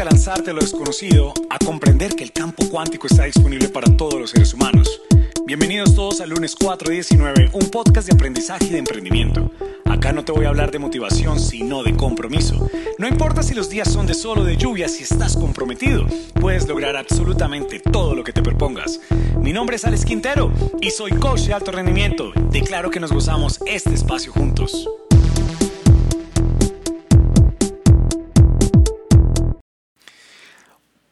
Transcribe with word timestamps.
A 0.00 0.04
lanzarte 0.04 0.50
a 0.50 0.52
lo 0.52 0.60
desconocido, 0.60 1.32
a 1.48 1.58
comprender 1.58 2.14
que 2.16 2.22
el 2.22 2.30
campo 2.30 2.68
cuántico 2.68 3.06
está 3.06 3.24
disponible 3.24 3.70
para 3.70 3.96
todos 3.96 4.20
los 4.20 4.30
seres 4.30 4.52
humanos. 4.52 5.00
Bienvenidos 5.46 5.94
todos 5.94 6.20
al 6.20 6.28
lunes 6.28 6.54
419, 6.54 7.52
un 7.54 7.70
podcast 7.70 8.06
de 8.06 8.14
aprendizaje 8.14 8.66
y 8.66 8.70
de 8.70 8.78
emprendimiento. 8.78 9.50
Acá 9.86 10.12
no 10.12 10.22
te 10.22 10.32
voy 10.32 10.44
a 10.44 10.50
hablar 10.50 10.70
de 10.70 10.80
motivación, 10.80 11.40
sino 11.40 11.82
de 11.82 11.96
compromiso. 11.96 12.68
No 12.98 13.08
importa 13.08 13.42
si 13.42 13.54
los 13.54 13.70
días 13.70 13.90
son 13.90 14.06
de 14.06 14.12
sol 14.12 14.40
o 14.40 14.44
de 14.44 14.58
lluvia, 14.58 14.86
si 14.86 15.02
estás 15.02 15.34
comprometido, 15.34 16.04
puedes 16.38 16.68
lograr 16.68 16.94
absolutamente 16.94 17.80
todo 17.80 18.14
lo 18.14 18.22
que 18.22 18.34
te 18.34 18.42
propongas. 18.42 19.00
Mi 19.40 19.54
nombre 19.54 19.76
es 19.76 19.86
Alex 19.86 20.04
Quintero 20.04 20.52
y 20.78 20.90
soy 20.90 21.12
coach 21.12 21.46
de 21.46 21.54
alto 21.54 21.72
rendimiento. 21.72 22.32
Declaro 22.50 22.90
que 22.90 23.00
nos 23.00 23.12
gozamos 23.12 23.60
este 23.64 23.94
espacio 23.94 24.30
juntos. 24.30 24.86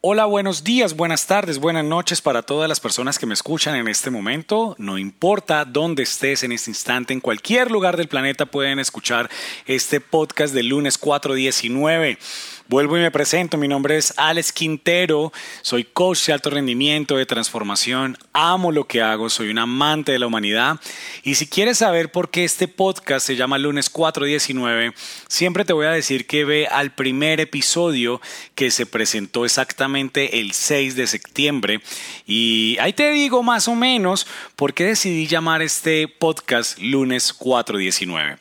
Hola, 0.07 0.25
buenos 0.25 0.63
días, 0.63 0.95
buenas 0.95 1.25
tardes, 1.25 1.57
buenas 1.57 1.83
noches 1.83 2.21
para 2.21 2.43
todas 2.43 2.69
las 2.69 2.79
personas 2.79 3.17
que 3.17 3.25
me 3.25 3.33
escuchan 3.33 3.75
en 3.75 3.87
este 3.87 4.11
momento. 4.11 4.75
No 4.77 4.99
importa 4.99 5.65
dónde 5.65 6.03
estés 6.03 6.43
en 6.43 6.51
este 6.51 6.69
instante, 6.69 7.11
en 7.11 7.19
cualquier 7.19 7.71
lugar 7.71 7.97
del 7.97 8.07
planeta 8.07 8.45
pueden 8.45 8.77
escuchar 8.77 9.31
este 9.65 9.99
podcast 10.01 10.53
del 10.53 10.67
lunes 10.67 10.99
419. 10.99 12.19
Vuelvo 12.67 12.97
y 12.97 13.01
me 13.01 13.11
presento, 13.11 13.57
mi 13.57 13.67
nombre 13.67 13.95
es 13.95 14.11
Alex 14.17 14.51
Quintero, 14.51 15.31
soy 15.61 15.83
coach 15.83 16.25
de 16.25 16.33
alto 16.33 16.49
rendimiento, 16.49 17.15
de 17.15 17.27
transformación, 17.27 18.17
amo 18.33 18.71
lo 18.71 18.87
que 18.87 19.03
hago, 19.03 19.29
soy 19.29 19.51
un 19.51 19.59
amante 19.59 20.13
de 20.13 20.17
la 20.17 20.25
humanidad. 20.25 20.79
Y 21.21 21.35
si 21.35 21.45
quieres 21.45 21.77
saber 21.77 22.11
por 22.11 22.31
qué 22.31 22.43
este 22.43 22.67
podcast 22.67 23.27
se 23.27 23.35
llama 23.35 23.59
lunes 23.59 23.91
419, 23.91 24.95
siempre 25.27 25.63
te 25.63 25.73
voy 25.73 25.85
a 25.85 25.91
decir 25.91 26.25
que 26.25 26.43
ve 26.43 26.65
al 26.65 26.95
primer 26.95 27.39
episodio 27.39 28.19
que 28.55 28.71
se 28.71 28.87
presentó 28.87 29.45
exactamente 29.45 30.39
el 30.39 30.51
6 30.51 30.95
de 30.95 31.05
septiembre. 31.05 31.81
Y 32.25 32.77
ahí 32.79 32.93
te 32.93 33.11
digo 33.11 33.43
más 33.43 33.67
o 33.67 33.75
menos 33.75 34.25
por 34.55 34.73
qué 34.73 34.85
decidí 34.85 35.27
llamar 35.27 35.61
este 35.61 36.07
podcast 36.07 36.79
lunes 36.79 37.31
419. 37.31 38.37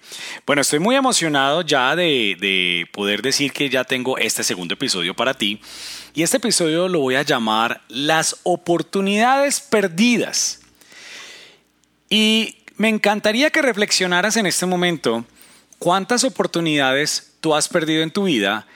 Bueno, 0.46 0.62
estoy 0.62 0.78
muy 0.78 0.96
emocionado 0.96 1.60
ya 1.60 1.94
de, 1.94 2.38
de 2.40 2.88
poder 2.90 3.20
decir 3.20 3.52
que 3.52 3.68
ya 3.68 3.84
tengo 3.84 4.13
este 4.18 4.44
segundo 4.44 4.74
episodio 4.74 5.14
para 5.14 5.34
ti 5.34 5.60
y 6.14 6.22
este 6.22 6.36
episodio 6.36 6.88
lo 6.88 7.00
voy 7.00 7.16
a 7.16 7.22
llamar 7.22 7.82
Las 7.88 8.36
oportunidades 8.44 9.60
perdidas. 9.60 10.60
Y 12.08 12.58
me 12.76 12.88
encantaría 12.88 13.50
que 13.50 13.62
reflexionaras 13.62 14.36
en 14.36 14.46
este 14.46 14.66
momento 14.66 15.24
cuántas 15.78 16.24
oportunidades 16.24 17.34
tú 17.40 17.54
has 17.54 17.68
perdido 17.68 18.02
en 18.02 18.10
tu 18.10 18.24
vida 18.24 18.66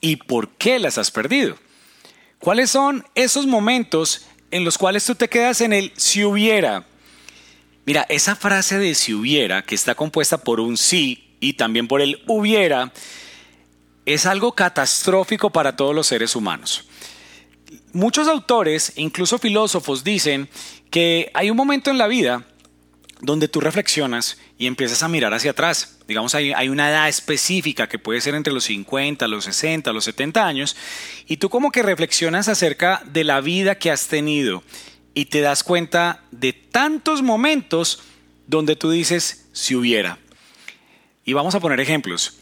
y 0.00 0.16
por 0.16 0.50
qué 0.50 0.78
las 0.78 0.98
has 0.98 1.10
perdido. 1.10 1.56
¿Cuáles 2.38 2.70
son 2.70 3.04
esos 3.14 3.46
momentos 3.46 4.26
en 4.50 4.64
los 4.64 4.78
cuales 4.78 5.04
tú 5.04 5.14
te 5.14 5.28
quedas 5.28 5.60
en 5.60 5.72
el 5.72 5.92
si 5.96 6.24
hubiera? 6.24 6.86
Mira, 7.86 8.04
esa 8.08 8.36
frase 8.36 8.78
de 8.78 8.94
si 8.94 9.14
hubiera, 9.14 9.62
que 9.62 9.74
está 9.74 9.94
compuesta 9.94 10.38
por 10.38 10.60
un 10.60 10.76
sí 10.76 11.36
y 11.40 11.54
también 11.54 11.88
por 11.88 12.00
el 12.00 12.22
hubiera, 12.26 12.92
es 14.06 14.24
algo 14.24 14.52
catastrófico 14.52 15.50
para 15.50 15.76
todos 15.76 15.94
los 15.94 16.06
seres 16.06 16.36
humanos. 16.36 16.84
Muchos 17.92 18.28
autores, 18.28 18.92
incluso 18.96 19.38
filósofos, 19.38 20.04
dicen 20.04 20.48
que 20.90 21.30
hay 21.34 21.50
un 21.50 21.56
momento 21.56 21.90
en 21.90 21.98
la 21.98 22.06
vida 22.06 22.44
donde 23.20 23.48
tú 23.48 23.60
reflexionas 23.60 24.38
y 24.58 24.66
empiezas 24.66 25.02
a 25.02 25.08
mirar 25.08 25.34
hacia 25.34 25.50
atrás. 25.50 25.98
Digamos, 26.06 26.34
hay, 26.34 26.52
hay, 26.52 26.68
una 26.68 26.90
edad 26.90 27.08
específica 27.08 27.88
que 27.88 27.98
puede 27.98 28.20
ser 28.20 28.34
entre 28.34 28.52
los 28.52 28.64
50, 28.64 29.26
los 29.26 29.44
60, 29.44 29.92
los 29.92 30.04
70 30.04 30.46
años, 30.46 30.76
y 31.26 31.38
tú 31.38 31.48
como 31.48 31.72
que 31.72 31.82
reflexionas 31.82 32.48
acerca 32.48 33.02
de 33.06 33.24
la 33.24 33.40
vida 33.40 33.76
que 33.76 33.90
has 33.90 34.06
tenido 34.06 34.62
y 35.14 35.24
te 35.24 35.40
das 35.40 35.64
cuenta 35.64 36.22
de 36.30 36.52
tantos 36.52 37.22
momentos 37.22 38.02
donde 38.46 38.76
tú 38.76 38.90
dices, 38.90 39.48
si 39.52 39.74
hubiera. 39.74 40.18
Y 41.24 41.32
vamos 41.32 41.54
a 41.54 41.60
poner 41.60 41.80
ejemplos. 41.80 42.38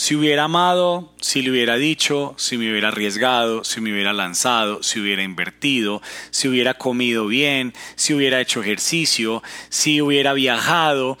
Si 0.00 0.14
hubiera 0.14 0.44
amado, 0.44 1.12
si 1.20 1.42
le 1.42 1.50
hubiera 1.50 1.74
dicho, 1.74 2.32
si 2.38 2.56
me 2.56 2.70
hubiera 2.70 2.86
arriesgado, 2.86 3.64
si 3.64 3.80
me 3.80 3.92
hubiera 3.92 4.12
lanzado, 4.12 4.80
si 4.84 5.00
hubiera 5.00 5.24
invertido, 5.24 6.00
si 6.30 6.46
hubiera 6.46 6.74
comido 6.74 7.26
bien, 7.26 7.74
si 7.96 8.14
hubiera 8.14 8.40
hecho 8.40 8.60
ejercicio, 8.60 9.42
si 9.70 10.00
hubiera 10.00 10.34
viajado. 10.34 11.18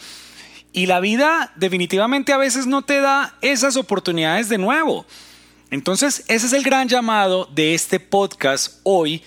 Y 0.72 0.86
la 0.86 1.00
vida 1.00 1.52
definitivamente 1.56 2.32
a 2.32 2.36
veces 2.36 2.68
no 2.68 2.82
te 2.82 3.00
da 3.00 3.36
esas 3.40 3.76
oportunidades 3.76 4.48
de 4.48 4.58
nuevo. 4.58 5.06
Entonces, 5.72 6.24
ese 6.28 6.46
es 6.46 6.52
el 6.52 6.62
gran 6.62 6.86
llamado 6.88 7.48
de 7.52 7.74
este 7.74 7.98
podcast 7.98 8.78
hoy 8.84 9.24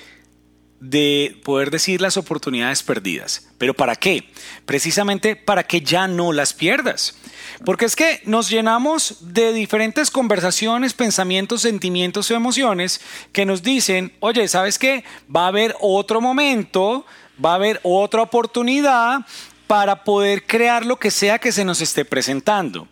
de 0.82 1.40
poder 1.44 1.70
decir 1.70 2.02
las 2.02 2.18
oportunidades 2.18 2.82
perdidas. 2.82 3.48
¿Pero 3.60 3.76
para 3.76 3.96
qué? 3.96 4.28
Precisamente 4.66 5.36
para 5.36 5.64
que 5.64 5.82
ya 5.82 6.08
no 6.08 6.34
las 6.34 6.54
pierdas. 6.54 7.16
Porque 7.64 7.86
es 7.86 7.96
que 7.96 8.22
nos 8.26 8.50
llenamos 8.50 9.18
de 9.22 9.54
diferentes 9.54 10.10
conversaciones, 10.10 10.94
pensamientos, 10.94 11.62
sentimientos 11.62 12.32
o 12.32 12.36
emociones 12.36 13.00
que 13.32 13.46
nos 13.46 13.62
dicen, 13.62 14.12
oye, 14.20 14.48
¿sabes 14.48 14.80
qué? 14.80 15.04
Va 15.34 15.46
a 15.46 15.50
haber 15.50 15.76
otro 15.80 16.20
momento, 16.20 17.06
va 17.44 17.52
a 17.52 17.56
haber 17.56 17.80
otra 17.84 18.24
oportunidad 18.24 19.20
para 19.68 20.04
poder 20.04 20.48
crear 20.48 20.84
lo 20.84 20.98
que 20.98 21.12
sea 21.12 21.38
que 21.38 21.52
se 21.52 21.64
nos 21.64 21.80
esté 21.80 22.06
presentando. 22.06 22.88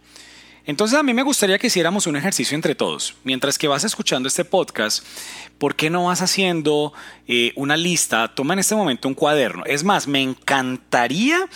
Entonces 0.65 0.99
a 0.99 1.03
mí 1.03 1.13
me 1.13 1.23
gustaría 1.23 1.57
que 1.57 1.67
hiciéramos 1.67 2.07
un 2.07 2.15
ejercicio 2.15 2.55
entre 2.55 2.75
todos. 2.75 3.15
Mientras 3.23 3.57
que 3.57 3.67
vas 3.67 3.83
escuchando 3.83 4.27
este 4.27 4.45
podcast, 4.45 5.03
¿por 5.57 5.75
qué 5.75 5.89
no 5.89 6.05
vas 6.05 6.21
haciendo 6.21 6.93
eh, 7.27 7.53
una 7.55 7.77
lista? 7.77 8.33
Toma 8.35 8.53
en 8.53 8.59
este 8.59 8.75
momento 8.75 9.07
un 9.07 9.15
cuaderno. 9.15 9.63
Es 9.65 9.83
más, 9.83 10.07
me 10.07 10.21
encantaría 10.21 11.47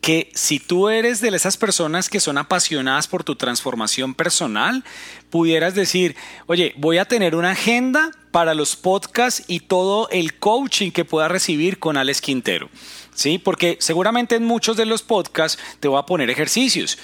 que 0.00 0.30
si 0.34 0.60
tú 0.60 0.88
eres 0.88 1.20
de 1.20 1.28
esas 1.28 1.56
personas 1.56 2.08
que 2.08 2.20
son 2.20 2.38
apasionadas 2.38 3.08
por 3.08 3.24
tu 3.24 3.36
transformación 3.36 4.14
personal, 4.14 4.84
pudieras 5.30 5.74
decir, 5.74 6.16
oye, 6.46 6.74
voy 6.76 6.98
a 6.98 7.04
tener 7.04 7.34
una 7.34 7.50
agenda 7.50 8.10
para 8.30 8.54
los 8.54 8.76
podcasts 8.76 9.44
y 9.48 9.60
todo 9.60 10.08
el 10.10 10.38
coaching 10.38 10.90
que 10.90 11.04
pueda 11.04 11.28
recibir 11.28 11.78
con 11.78 11.96
Alex 11.96 12.20
Quintero. 12.20 12.68
¿Sí? 13.14 13.38
Porque 13.38 13.76
seguramente 13.80 14.36
en 14.36 14.44
muchos 14.44 14.76
de 14.76 14.86
los 14.86 15.02
podcasts 15.02 15.60
te 15.80 15.88
voy 15.88 15.98
a 15.98 16.06
poner 16.06 16.30
ejercicios 16.30 16.98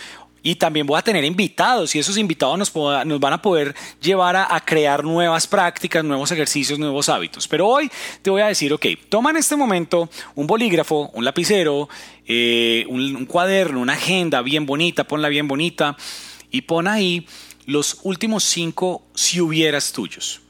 y 0.45 0.57
también 0.57 0.87
voy 0.87 0.99
a 0.99 1.03
tener 1.03 1.25
invitados 1.25 1.95
y 1.95 1.99
esos 1.99 2.19
invitados 2.19 2.59
nos, 2.59 2.73
van 2.73 3.33
a 3.33 3.41
poder 3.41 3.75
llevar 4.01 4.37
a, 4.37 4.61
crear 4.61 5.03
nuevas 5.03 5.47
prácticas, 5.47 6.05
nuevos 6.05 6.31
ejercicios, 6.31 6.79
nuevos 6.79 7.09
hábitos. 7.09 7.49
Pero 7.49 7.67
hoy 7.67 7.91
te 8.21 8.29
voy 8.29 8.43
a 8.43 8.49
decir, 8.49 8.71
ok, 8.73 8.87
toma 9.09 9.31
en 9.31 9.39
este 9.39 9.57
momento 9.57 10.11
un 10.35 10.47
bolígrafo, 10.47 11.11
un 11.15 11.25
lapicero, 11.25 11.89
eh, 12.27 12.85
un, 12.91 13.17
un 13.17 13.25
cuaderno, 13.25 13.81
una 13.81 13.95
agenda 13.95 14.43
bien 14.43 14.67
bonita, 14.67 15.05
ponla 15.05 15.31
bien 15.31 15.49
bonita 15.49 15.97
y 16.51 16.61
pon 16.61 16.89
ahí 16.89 17.27
los 17.65 18.01
últimos 18.03 18.45
cinco 18.45 19.03
si 19.15 19.41
hubieras 19.41 19.93
tuyos. 19.93 20.44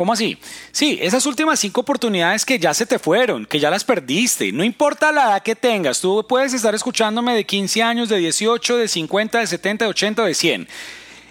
¿Cómo 0.00 0.14
así? 0.14 0.38
Sí, 0.72 0.98
esas 1.02 1.26
últimas 1.26 1.60
cinco 1.60 1.82
oportunidades 1.82 2.46
que 2.46 2.58
ya 2.58 2.72
se 2.72 2.86
te 2.86 2.98
fueron, 2.98 3.44
que 3.44 3.60
ya 3.60 3.68
las 3.68 3.84
perdiste, 3.84 4.50
no 4.50 4.64
importa 4.64 5.12
la 5.12 5.24
edad 5.24 5.42
que 5.42 5.54
tengas, 5.54 6.00
tú 6.00 6.24
puedes 6.26 6.54
estar 6.54 6.74
escuchándome 6.74 7.34
de 7.34 7.44
15 7.44 7.82
años, 7.82 8.08
de 8.08 8.16
18, 8.16 8.78
de 8.78 8.88
50, 8.88 9.40
de 9.40 9.46
70, 9.46 9.84
de 9.84 9.90
80, 9.90 10.24
de 10.24 10.34
100. 10.34 10.68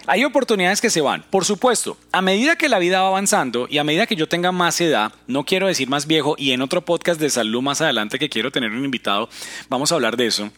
Hay 0.06 0.24
oportunidades 0.24 0.80
que 0.80 0.88
se 0.88 1.00
van. 1.00 1.24
Por 1.30 1.44
supuesto, 1.44 1.96
a 2.12 2.22
medida 2.22 2.54
que 2.54 2.68
la 2.68 2.78
vida 2.78 3.02
va 3.02 3.08
avanzando 3.08 3.66
y 3.68 3.78
a 3.78 3.82
medida 3.82 4.06
que 4.06 4.14
yo 4.14 4.28
tenga 4.28 4.52
más 4.52 4.80
edad, 4.80 5.10
no 5.26 5.44
quiero 5.44 5.66
decir 5.66 5.88
más 5.88 6.06
viejo, 6.06 6.36
y 6.38 6.52
en 6.52 6.62
otro 6.62 6.84
podcast 6.84 7.20
de 7.20 7.28
salud 7.28 7.62
más 7.62 7.80
adelante 7.80 8.20
que 8.20 8.28
quiero 8.28 8.52
tener 8.52 8.70
un 8.70 8.84
invitado, 8.84 9.28
vamos 9.68 9.90
a 9.90 9.96
hablar 9.96 10.16
de 10.16 10.28
eso 10.28 10.48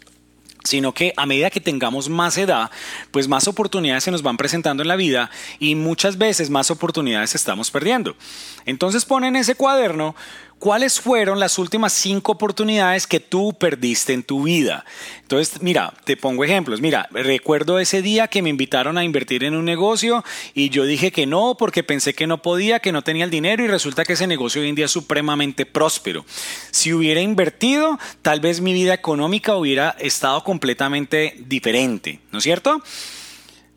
sino 0.64 0.92
que 0.92 1.12
a 1.16 1.26
medida 1.26 1.50
que 1.50 1.60
tengamos 1.60 2.08
más 2.08 2.38
edad, 2.38 2.70
pues 3.10 3.28
más 3.28 3.48
oportunidades 3.48 4.04
se 4.04 4.10
nos 4.10 4.22
van 4.22 4.36
presentando 4.36 4.82
en 4.82 4.88
la 4.88 4.96
vida 4.96 5.30
y 5.58 5.74
muchas 5.74 6.18
veces 6.18 6.50
más 6.50 6.70
oportunidades 6.70 7.34
estamos 7.34 7.70
perdiendo. 7.70 8.16
Entonces 8.64 9.04
pon 9.04 9.24
en 9.24 9.36
ese 9.36 9.54
cuaderno 9.54 10.14
¿Cuáles 10.62 11.00
fueron 11.00 11.40
las 11.40 11.58
últimas 11.58 11.92
cinco 11.92 12.30
oportunidades 12.30 13.08
que 13.08 13.18
tú 13.18 13.52
perdiste 13.52 14.12
en 14.12 14.22
tu 14.22 14.44
vida? 14.44 14.84
Entonces, 15.22 15.60
mira, 15.60 15.92
te 16.04 16.16
pongo 16.16 16.44
ejemplos. 16.44 16.80
Mira, 16.80 17.08
recuerdo 17.10 17.80
ese 17.80 18.00
día 18.00 18.28
que 18.28 18.42
me 18.42 18.50
invitaron 18.50 18.96
a 18.96 19.02
invertir 19.02 19.42
en 19.42 19.56
un 19.56 19.64
negocio 19.64 20.22
y 20.54 20.68
yo 20.68 20.84
dije 20.84 21.10
que 21.10 21.26
no 21.26 21.56
porque 21.58 21.82
pensé 21.82 22.14
que 22.14 22.28
no 22.28 22.42
podía, 22.42 22.78
que 22.78 22.92
no 22.92 23.02
tenía 23.02 23.24
el 23.24 23.30
dinero 23.32 23.64
y 23.64 23.66
resulta 23.66 24.04
que 24.04 24.12
ese 24.12 24.28
negocio 24.28 24.62
hoy 24.62 24.68
en 24.68 24.76
día 24.76 24.84
es 24.84 24.92
supremamente 24.92 25.66
próspero. 25.66 26.24
Si 26.70 26.92
hubiera 26.92 27.20
invertido, 27.20 27.98
tal 28.22 28.38
vez 28.38 28.60
mi 28.60 28.72
vida 28.72 28.94
económica 28.94 29.56
hubiera 29.56 29.96
estado 29.98 30.44
completamente 30.44 31.34
diferente, 31.40 32.20
¿no 32.30 32.38
es 32.38 32.44
cierto? 32.44 32.80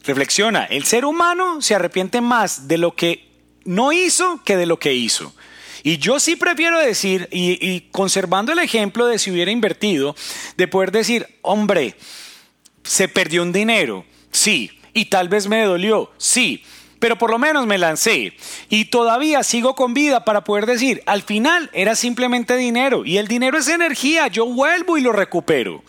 Reflexiona, 0.04 0.66
el 0.66 0.84
ser 0.84 1.06
humano 1.06 1.64
se 1.64 1.74
arrepiente 1.74 2.22
más 2.22 2.68
de 2.68 2.78
lo 2.78 2.96
que 2.96 3.28
no 3.64 3.92
hizo 3.92 4.44
que 4.46 4.56
de 4.56 4.68
lo 4.68 4.78
que 4.78 4.94
hizo. 4.94 5.34
Y 5.86 6.00
yo 6.00 6.20
sí 6.20 6.36
prefiero 6.36 6.80
decir, 6.80 7.30
y, 7.32 7.82
conservando 7.92 8.52
el 8.52 8.58
ejemplo 8.58 9.06
de 9.06 9.20
si 9.20 9.30
hubiera 9.30 9.52
invertido, 9.52 10.16
de 10.58 10.68
poder 10.68 10.92
decir, 10.92 11.28
hombre, 11.44 11.94
se 12.82 13.08
perdió 13.08 13.44
un 13.44 13.52
dinero, 13.52 14.04
sí, 14.32 14.72
y 14.96 15.06
tal 15.06 15.30
vez 15.30 15.48
me 15.48 15.62
dolió, 15.62 16.12
sí, 16.18 16.64
pero 16.98 17.20
por 17.20 17.30
lo 17.30 17.38
menos 17.38 17.68
me 17.68 17.78
lancé 17.78 18.34
y 18.68 18.86
todavía 18.86 19.44
sigo 19.44 19.76
con 19.76 19.94
vida 19.94 20.26
para 20.26 20.44
poder 20.44 20.66
decir, 20.66 21.04
al 21.06 21.22
final 21.22 21.70
era 21.72 21.96
simplemente 21.96 22.58
dinero 22.58 23.06
y 23.06 23.18
el 23.20 23.28
dinero 23.28 23.60
es 23.60 23.68
energía, 23.68 24.26
yo 24.26 24.48
vuelvo 24.48 24.98
y 24.98 25.02
lo 25.02 25.12
recupero. 25.12 25.84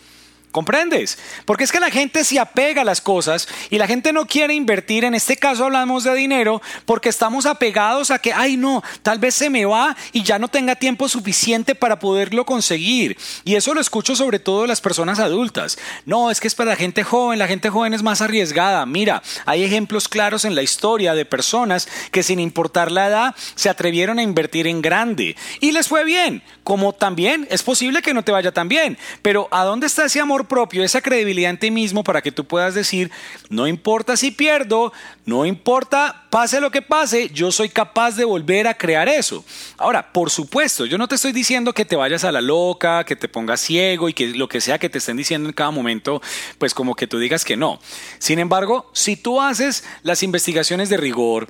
¿Comprendes? 0.57 1.19
Porque 1.45 1.65
es 1.65 1.71
que 1.71 1.81
la 1.81 1.91
gente 1.91 2.25
se 2.25 2.41
apega 2.41 2.81
a 2.81 2.85
las 2.87 3.03
cosas 3.03 3.47
y 3.69 3.77
la 3.77 3.87
gente 3.87 4.15
no 4.15 4.25
quiere 4.25 4.55
invertir, 4.55 5.05
en 5.05 5.15
este 5.15 5.37
caso 5.37 5.67
hablamos 5.67 6.03
de 6.03 6.15
dinero, 6.15 6.63
porque 6.87 7.11
estamos 7.11 7.45
apegados 7.45 8.11
a 8.11 8.21
que, 8.21 8.33
ay 8.33 8.57
no, 8.57 8.83
tal 9.03 9.19
vez 9.19 9.35
se 9.35 9.51
me 9.51 9.67
va 9.67 9.95
y 10.13 10.23
ya 10.23 10.39
no 10.39 10.49
tenga 10.49 10.75
tiempo 10.75 11.11
suficiente 11.11 11.75
para 11.75 11.99
poderlo 11.99 12.47
conseguir. 12.47 13.19
Y 13.45 13.57
eso 13.57 13.75
lo 13.75 13.83
escucho 13.83 14.17
sobre 14.17 14.39
todo 14.39 14.67
las 14.67 14.81
personas 14.81 15.19
adultas. 15.19 15.77
No, 16.07 16.31
es 16.31 16.41
que 16.41 16.49
es 16.49 16.55
para 16.55 16.71
la 16.71 16.77
gente 16.77 17.05
joven, 17.05 17.39
la 17.39 17.49
gente 17.49 17.69
joven 17.69 17.93
es 17.93 18.03
más 18.03 18.23
arriesgada. 18.23 18.87
Mira, 18.87 19.23
hay 19.45 19.63
ejemplos 19.63 20.09
claros 20.09 20.47
en 20.47 20.55
la 20.55 20.63
historia 20.63 21.13
de 21.13 21.27
personas 21.27 21.87
que 22.11 22.23
sin 22.23 22.41
importar 22.41 22.91
la 22.91 23.09
edad 23.09 23.35
se 23.57 23.69
atrevieron 23.69 24.19
a 24.19 24.23
invertir 24.23 24.67
en 24.69 24.81
grande 24.81 25.37
y 25.61 25.73
les 25.73 25.87
fue 25.87 26.03
bien, 26.05 26.43
como 26.65 26.95
también 26.95 27.47
es 27.51 27.63
posible 27.63 28.01
que 28.01 28.15
no 28.15 28.25
te 28.25 28.33
vaya 28.33 28.53
tan 28.53 28.69
bien. 28.69 28.97
Pero 29.21 29.49
¿a 29.51 29.63
dónde 29.63 29.87
está 29.87 30.07
ese 30.07 30.21
amor? 30.21 30.46
Propio, 30.47 30.83
esa 30.83 31.01
credibilidad 31.01 31.51
en 31.51 31.59
ti 31.59 31.71
mismo 31.71 32.05
para 32.05 32.23
que 32.23 32.33
tú 32.33 32.45
puedas 32.45 32.75
decir, 32.75 33.11
no 33.49 33.67
importa 33.67 34.17
si 34.17 34.31
pierdo, 34.31 34.93
no 35.25 35.47
importa, 35.47 36.27
pase 36.31 36.61
lo 36.61 36.71
que 36.71 36.83
pase, 36.83 37.31
yo 37.31 37.53
soy 37.53 37.69
capaz 37.69 38.17
de 38.17 38.25
volver 38.25 38.67
a 38.67 38.75
crear 38.75 39.09
eso. 39.09 39.45
Ahora, 39.77 40.13
por 40.13 40.31
supuesto, 40.31 40.87
yo 40.87 40.99
no 40.99 41.09
te 41.09 41.17
estoy 41.17 41.33
diciendo 41.33 41.73
que 41.73 41.85
te 41.85 41.97
vayas 41.97 42.25
a 42.25 42.33
la 42.33 42.41
loca, 42.41 43.05
que 43.05 43.17
te 43.17 43.29
pongas 43.29 43.61
ciego 43.61 44.09
y 44.09 44.15
que 44.15 44.29
lo 44.29 44.49
que 44.49 44.61
sea 44.61 44.79
que 44.79 44.89
te 44.89 44.99
estén 44.99 45.17
diciendo 45.17 45.49
en 45.49 45.55
cada 45.55 45.71
momento, 45.71 46.23
pues 46.59 46.75
como 46.75 46.95
que 46.95 47.07
tú 47.07 47.19
digas 47.19 47.45
que 47.45 47.57
no. 47.57 47.81
Sin 48.19 48.39
embargo, 48.39 48.91
si 48.93 49.17
tú 49.17 49.41
haces 49.41 49.85
las 50.03 50.23
investigaciones 50.23 50.89
de 50.89 50.97
rigor, 50.97 51.49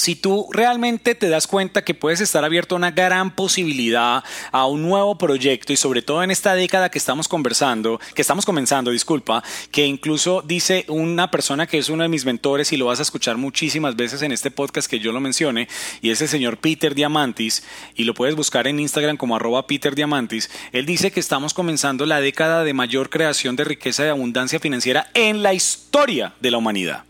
si 0.00 0.16
tú 0.16 0.48
realmente 0.50 1.14
te 1.14 1.28
das 1.28 1.46
cuenta 1.46 1.84
que 1.84 1.92
puedes 1.92 2.22
estar 2.22 2.42
abierto 2.42 2.74
a 2.74 2.78
una 2.78 2.90
gran 2.90 3.34
posibilidad, 3.34 4.24
a 4.50 4.66
un 4.66 4.80
nuevo 4.80 5.18
proyecto 5.18 5.74
y 5.74 5.76
sobre 5.76 6.00
todo 6.00 6.22
en 6.22 6.30
esta 6.30 6.54
década 6.54 6.90
que 6.90 6.96
estamos 6.96 7.28
conversando, 7.28 8.00
que 8.14 8.22
estamos 8.22 8.46
comenzando, 8.46 8.90
disculpa, 8.90 9.44
que 9.70 9.84
incluso 9.84 10.42
dice 10.42 10.86
una 10.88 11.30
persona 11.30 11.66
que 11.66 11.76
es 11.76 11.90
uno 11.90 12.02
de 12.02 12.08
mis 12.08 12.24
mentores 12.24 12.72
y 12.72 12.78
lo 12.78 12.86
vas 12.86 12.98
a 12.98 13.02
escuchar 13.02 13.36
muchísimas 13.36 13.94
veces 13.94 14.22
en 14.22 14.32
este 14.32 14.50
podcast 14.50 14.88
que 14.88 15.00
yo 15.00 15.12
lo 15.12 15.20
mencione 15.20 15.68
y 16.00 16.08
es 16.08 16.22
el 16.22 16.28
señor 16.28 16.56
Peter 16.56 16.94
Diamantis 16.94 17.62
y 17.94 18.04
lo 18.04 18.14
puedes 18.14 18.36
buscar 18.36 18.66
en 18.66 18.80
Instagram 18.80 19.18
como 19.18 19.36
arroba 19.36 19.66
Peter 19.66 19.94
Diamantis. 19.94 20.50
Él 20.72 20.86
dice 20.86 21.10
que 21.10 21.20
estamos 21.20 21.52
comenzando 21.52 22.06
la 22.06 22.22
década 22.22 22.64
de 22.64 22.72
mayor 22.72 23.10
creación 23.10 23.54
de 23.54 23.64
riqueza 23.64 24.06
y 24.06 24.08
abundancia 24.08 24.60
financiera 24.60 25.10
en 25.12 25.42
la 25.42 25.52
historia 25.52 26.32
de 26.40 26.50
la 26.50 26.56
humanidad. 26.56 27.04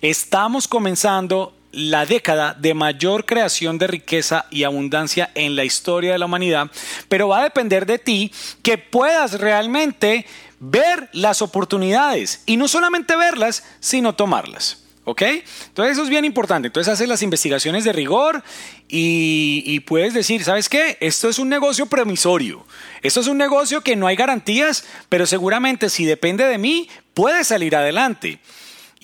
Estamos 0.00 0.66
comenzando 0.66 1.54
la 1.72 2.06
década 2.06 2.54
de 2.54 2.74
mayor 2.74 3.24
creación 3.24 3.78
de 3.78 3.86
riqueza 3.86 4.46
y 4.50 4.64
abundancia 4.64 5.30
en 5.34 5.56
la 5.56 5.64
historia 5.64 6.12
de 6.12 6.18
la 6.18 6.26
humanidad, 6.26 6.70
pero 7.08 7.28
va 7.28 7.40
a 7.40 7.44
depender 7.44 7.86
de 7.86 7.98
ti 7.98 8.32
que 8.62 8.78
puedas 8.78 9.40
realmente 9.40 10.26
ver 10.60 11.08
las 11.12 11.42
oportunidades 11.42 12.42
y 12.46 12.56
no 12.56 12.68
solamente 12.68 13.16
verlas, 13.16 13.64
sino 13.80 14.14
tomarlas. 14.14 14.78
¿Ok? 15.04 15.22
Entonces 15.22 15.94
eso 15.94 16.04
es 16.04 16.08
bien 16.08 16.24
importante. 16.24 16.68
Entonces 16.68 16.92
haces 16.92 17.08
las 17.08 17.22
investigaciones 17.22 17.82
de 17.82 17.92
rigor 17.92 18.44
y, 18.88 19.80
puedes 19.80 20.14
decir, 20.14 20.44
¿sabes 20.44 20.68
qué? 20.68 20.96
Esto 21.00 21.28
es 21.28 21.40
un 21.40 21.48
negocio 21.48 21.86
promisorio. 21.86 22.64
Esto 23.02 23.20
es 23.20 23.26
un 23.26 23.36
negocio 23.36 23.80
que 23.80 23.96
no 23.96 24.06
hay 24.06 24.14
garantías, 24.14 24.84
pero 25.08 25.26
seguramente 25.26 25.90
si 25.90 26.04
depende 26.04 26.44
de 26.44 26.58
mí, 26.58 26.88
puede 27.14 27.42
salir 27.42 27.74
adelante. 27.74 28.38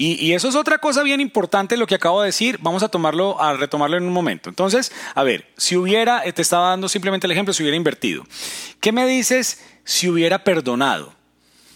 Y, 0.00 0.32
eso 0.32 0.48
es 0.48 0.54
otra 0.54 0.78
cosa 0.78 1.02
bien 1.02 1.20
importante 1.20 1.76
lo 1.76 1.88
que 1.88 1.96
acabo 1.96 2.22
de 2.22 2.26
decir. 2.26 2.58
Vamos 2.62 2.84
a 2.84 2.88
tomarlo, 2.88 3.42
a 3.42 3.54
retomarlo 3.54 3.96
en 3.96 4.04
un 4.04 4.12
momento. 4.12 4.48
Entonces, 4.48 4.92
a 5.12 5.24
ver, 5.24 5.46
si 5.56 5.76
hubiera, 5.76 6.22
te 6.22 6.40
estaba 6.40 6.68
dando 6.70 6.88
simplemente 6.88 7.26
el 7.26 7.32
ejemplo, 7.32 7.52
si 7.52 7.64
hubiera 7.64 7.76
invertido. 7.76 8.24
¿Qué 8.78 8.92
me 8.92 9.08
dices 9.08 9.60
si 9.82 10.08
hubiera 10.08 10.44
perdonado? 10.44 11.14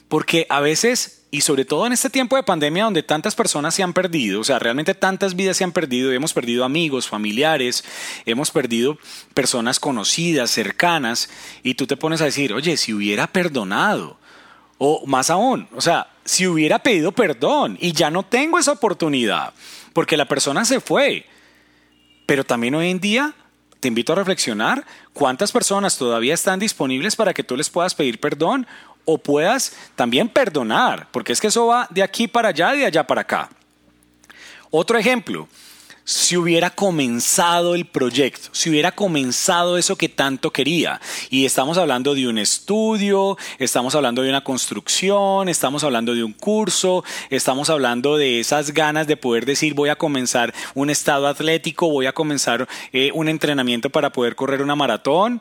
Porque 0.07 0.47
a 0.51 0.61
veces, 0.61 1.25
y 1.33 1.41
sobre 1.41 1.65
todo 1.65 1.85
en 1.85 1.93
este 1.93 2.11
tiempo 2.11 2.37
de 2.37 2.45
pandemia 2.45 2.85
donde 2.85 3.03
tantas 3.03 3.35
personas 3.35 3.75
se 3.75 3.83
han 3.83 3.93
perdido, 3.93 4.41
o 4.41 4.45
sea, 4.45 4.61
realmente 4.61 4.95
tantas 4.95 5.35
vidas 5.35 5.57
se 5.57 5.65
han 5.65 5.73
perdido, 5.73 6.13
hemos 6.13 6.33
perdido 6.33 6.65
amigos, 6.65 7.09
familiares, 7.09 7.83
hemos 8.25 8.53
perdido 8.53 8.99
personas 9.35 9.81
conocidas, 9.81 10.53
cercanas, 10.53 11.29
y 11.65 11.75
tú 11.75 11.89
te 11.89 11.97
pones 11.97 12.21
a 12.21 12.27
decir, 12.27 12.53
oye, 12.53 12.77
si 12.77 12.93
hubiera 12.93 13.27
perdonado, 13.27 14.17
o 14.79 15.05
más 15.07 15.29
aún, 15.29 15.67
o 15.75 15.81
sea, 15.81 16.12
si 16.25 16.47
hubiera 16.47 16.79
pedido 16.79 17.13
perdón 17.13 17.77
y 17.81 17.93
ya 17.93 18.11
no 18.11 18.23
tengo 18.23 18.59
esa 18.59 18.73
oportunidad, 18.73 19.53
porque 19.93 20.17
la 20.17 20.27
persona 20.27 20.65
se 20.65 20.81
fue. 20.81 21.27
Pero 22.27 22.45
también 22.45 22.75
hoy 22.75 22.91
en 22.91 23.01
día 23.01 23.35
te 23.81 23.89
invito 23.89 24.13
a 24.13 24.17
reflexionar 24.17 24.85
cuántas 25.13 25.51
personas 25.51 25.99
todavía 25.99 26.35
están 26.35 26.61
disponibles 26.61 27.17
para 27.17 27.35
que 27.35 27.43
tú 27.43 27.57
les 27.57 27.69
puedas 27.69 27.95
pedir 27.95 28.21
perdón 28.21 28.67
o 29.05 29.19
puedas 29.19 29.77
también 29.97 30.29
perdonar, 30.29 31.09
porque 31.11 31.33
es 31.33 31.41
que 31.41 31.49
eso 31.49 31.67
va 31.67 31.89
de 31.91 32.03
aquí 32.03 32.29
para 32.29 32.51
allá, 32.51 32.73
de 32.73 32.87
allá 32.87 33.07
para 33.07 33.23
acá. 33.23 33.51
Otro 34.71 34.97
ejemplo, 34.97 35.49
si 36.05 36.37
hubiera 36.37 36.71
comenzado 36.71 37.75
el 37.75 37.87
proyecto, 37.87 38.49
si 38.53 38.71
hubiera 38.71 38.93
comenzado 38.93 39.79
eso 39.79 39.97
que 39.97 40.09
tanto 40.09 40.51
quería. 40.51 41.01
Y 41.31 41.45
estamos 41.45 41.79
hablando 41.79 42.15
de 42.15 42.29
un 42.29 42.39
estudio, 42.39 43.37
estamos 43.59 43.95
hablando 43.95 44.23
de 44.23 44.29
una 44.29 44.45
construcción, 44.45 45.49
estamos 45.49 45.85
hablando 45.85 46.15
de 46.15 46.25
un 46.25 46.33
curso, 46.33 47.05
estamos 47.31 47.71
hablando 47.71 48.17
de 48.17 48.41
esas 48.41 48.73
ganas 48.73 49.07
de 49.07 49.17
poder 49.17 49.47
decir 49.47 49.75
voy 49.75 49.89
a 49.89 49.97
comenzar 49.97 50.53
un 50.75 50.91
estado 50.91 51.27
atlético, 51.29 51.91
voy 51.91 52.07
a 52.07 52.13
comenzar 52.13 52.69
eh, 52.93 53.11
un 53.15 53.29
entrenamiento 53.29 53.91
para 53.91 54.11
poder 54.11 54.35
correr 54.35 54.63
una 54.63 54.77
maratón 54.77 55.41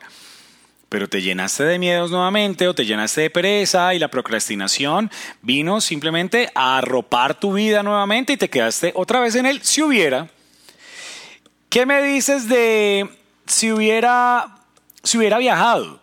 pero 0.92 1.08
te 1.08 1.22
llenaste 1.22 1.64
de 1.64 1.80
miedos 1.80 2.12
nuevamente 2.12 2.68
o 2.68 2.76
te 2.76 2.86
llenaste 2.86 3.22
de 3.22 3.30
pereza 3.30 3.94
y 3.94 4.00
la 4.00 4.10
procrastinación 4.10 5.10
vino 5.42 5.80
simplemente 5.80 6.50
a 6.54 6.80
arropar 6.80 7.40
tu 7.40 7.54
vida 7.54 7.82
nuevamente 7.82 8.34
y 8.34 8.38
te 8.38 8.50
quedaste 8.50 8.92
otra 8.94 9.22
vez 9.22 9.36
en 9.36 9.46
el 9.46 9.62
si 9.64 9.82
hubiera. 9.82 10.28
¿Qué 11.72 11.86
me 11.86 12.04
dices 12.04 12.50
de 12.50 13.10
si 13.46 13.72
hubiera, 13.72 14.58
si 15.04 15.18
hubiera 15.18 15.38
viajado? 15.38 16.01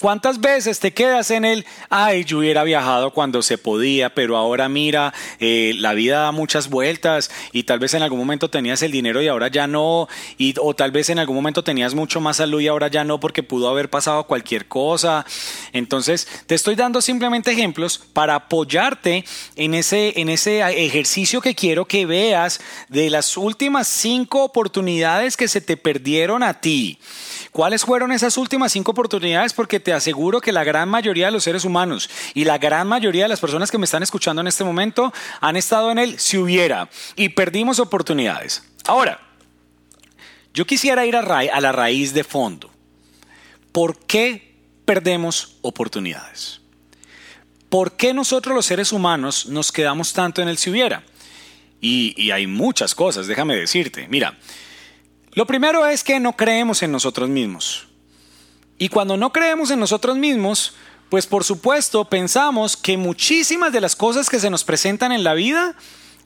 ¿Cuántas 0.00 0.40
veces 0.40 0.80
te 0.80 0.92
quedas 0.92 1.30
en 1.30 1.44
el, 1.44 1.64
ay, 1.88 2.24
yo 2.24 2.38
hubiera 2.38 2.64
viajado 2.64 3.12
cuando 3.12 3.42
se 3.42 3.58
podía, 3.58 4.12
pero 4.12 4.36
ahora 4.36 4.68
mira, 4.68 5.14
eh, 5.38 5.72
la 5.76 5.94
vida 5.94 6.18
da 6.18 6.32
muchas 6.32 6.68
vueltas 6.68 7.30
y 7.52 7.62
tal 7.62 7.78
vez 7.78 7.94
en 7.94 8.02
algún 8.02 8.18
momento 8.18 8.50
tenías 8.50 8.82
el 8.82 8.90
dinero 8.90 9.22
y 9.22 9.28
ahora 9.28 9.46
ya 9.46 9.68
no, 9.68 10.08
y, 10.36 10.56
o 10.60 10.74
tal 10.74 10.90
vez 10.90 11.10
en 11.10 11.20
algún 11.20 11.36
momento 11.36 11.62
tenías 11.62 11.94
mucho 11.94 12.20
más 12.20 12.38
salud 12.38 12.60
y 12.60 12.66
ahora 12.66 12.88
ya 12.88 13.04
no 13.04 13.20
porque 13.20 13.44
pudo 13.44 13.68
haber 13.68 13.88
pasado 13.88 14.24
cualquier 14.24 14.66
cosa. 14.66 15.24
Entonces, 15.72 16.26
te 16.48 16.56
estoy 16.56 16.74
dando 16.74 17.00
simplemente 17.00 17.52
ejemplos 17.52 17.98
para 18.12 18.34
apoyarte 18.34 19.24
en 19.54 19.74
ese, 19.74 20.20
en 20.20 20.28
ese 20.28 20.60
ejercicio 20.86 21.40
que 21.40 21.54
quiero 21.54 21.84
que 21.84 22.04
veas 22.04 22.60
de 22.88 23.10
las 23.10 23.36
últimas 23.36 23.86
cinco 23.86 24.42
oportunidades 24.42 25.36
que 25.36 25.46
se 25.46 25.60
te 25.60 25.76
perdieron 25.76 26.42
a 26.42 26.60
ti. 26.60 26.98
¿Cuáles 27.54 27.84
fueron 27.84 28.10
esas 28.10 28.36
últimas 28.36 28.72
cinco 28.72 28.90
oportunidades? 28.90 29.52
Porque 29.52 29.78
te 29.78 29.92
aseguro 29.92 30.40
que 30.40 30.50
la 30.50 30.64
gran 30.64 30.88
mayoría 30.88 31.26
de 31.26 31.30
los 31.30 31.44
seres 31.44 31.64
humanos 31.64 32.10
y 32.34 32.42
la 32.42 32.58
gran 32.58 32.88
mayoría 32.88 33.22
de 33.22 33.28
las 33.28 33.38
personas 33.38 33.70
que 33.70 33.78
me 33.78 33.84
están 33.84 34.02
escuchando 34.02 34.40
en 34.40 34.48
este 34.48 34.64
momento 34.64 35.12
han 35.40 35.54
estado 35.54 35.92
en 35.92 36.00
el 36.00 36.18
si 36.18 36.36
hubiera 36.36 36.90
y 37.14 37.28
perdimos 37.28 37.78
oportunidades. 37.78 38.64
Ahora, 38.86 39.20
yo 40.52 40.66
quisiera 40.66 41.06
ir 41.06 41.14
a, 41.14 41.22
la 41.60 41.70
raíz 41.70 42.12
de 42.12 42.24
fondo. 42.24 42.70
¿Por 43.70 44.04
qué 44.04 44.56
perdemos 44.84 45.58
oportunidades? 45.62 46.60
¿Por 47.68 47.92
qué 47.92 48.12
nosotros 48.12 48.56
los 48.56 48.66
seres 48.66 48.90
humanos 48.90 49.46
nos 49.46 49.70
quedamos 49.70 50.12
tanto 50.12 50.42
en 50.42 50.48
el 50.48 50.58
si 50.58 50.70
hubiera? 50.70 51.04
Y 51.80 52.32
hay 52.32 52.48
muchas 52.48 52.96
cosas, 52.96 53.28
déjame 53.28 53.54
decirte. 53.54 54.08
Mira, 54.08 54.36
lo 55.34 55.46
primero 55.46 55.86
es 55.86 56.04
que 56.04 56.20
no 56.20 56.34
creemos 56.34 56.82
en 56.82 56.92
nosotros 56.92 57.28
mismos. 57.28 57.86
Y 58.78 58.88
cuando 58.88 59.16
no 59.16 59.32
creemos 59.32 59.70
en 59.70 59.80
nosotros 59.80 60.16
mismos, 60.16 60.74
pues 61.08 61.26
por 61.26 61.44
supuesto 61.44 62.04
pensamos 62.04 62.76
que 62.76 62.96
muchísimas 62.96 63.72
de 63.72 63.80
las 63.80 63.94
cosas 63.94 64.28
que 64.28 64.40
se 64.40 64.50
nos 64.50 64.64
presentan 64.64 65.12
en 65.12 65.24
la 65.24 65.34
vida 65.34 65.74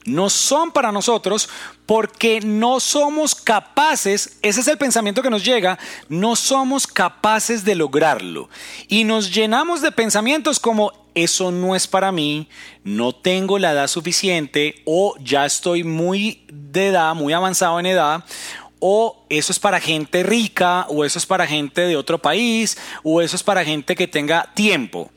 no 0.05 0.29
son 0.29 0.71
para 0.71 0.91
nosotros 0.91 1.49
porque 1.85 2.39
no 2.41 2.79
somos 2.79 3.35
capaces, 3.35 4.37
ese 4.41 4.61
es 4.61 4.67
el 4.67 4.77
pensamiento 4.77 5.21
que 5.21 5.29
nos 5.29 5.43
llega, 5.43 5.77
no 6.07 6.35
somos 6.35 6.87
capaces 6.87 7.65
de 7.65 7.75
lograrlo. 7.75 8.49
Y 8.87 9.03
nos 9.03 9.33
llenamos 9.33 9.81
de 9.81 9.91
pensamientos 9.91 10.59
como 10.59 10.91
eso 11.15 11.51
no 11.51 11.75
es 11.75 11.87
para 11.87 12.11
mí, 12.11 12.47
no 12.83 13.13
tengo 13.13 13.59
la 13.59 13.71
edad 13.71 13.87
suficiente 13.87 14.81
o 14.85 15.15
ya 15.19 15.45
estoy 15.45 15.83
muy 15.83 16.45
de 16.47 16.87
edad, 16.87 17.13
muy 17.15 17.33
avanzado 17.33 17.79
en 17.79 17.87
edad 17.87 18.23
o 18.79 19.25
eso 19.29 19.51
es 19.51 19.59
para 19.59 19.79
gente 19.79 20.23
rica, 20.23 20.85
o 20.89 21.05
eso 21.05 21.19
es 21.19 21.25
para 21.25 21.47
gente 21.47 21.81
de 21.81 21.95
otro 21.95 22.17
país, 22.17 22.77
o 23.03 23.21
eso 23.21 23.35
es 23.35 23.43
para 23.43 23.65
gente 23.65 23.95
que 23.95 24.07
tenga 24.07 24.51
tiempo. 24.53 25.11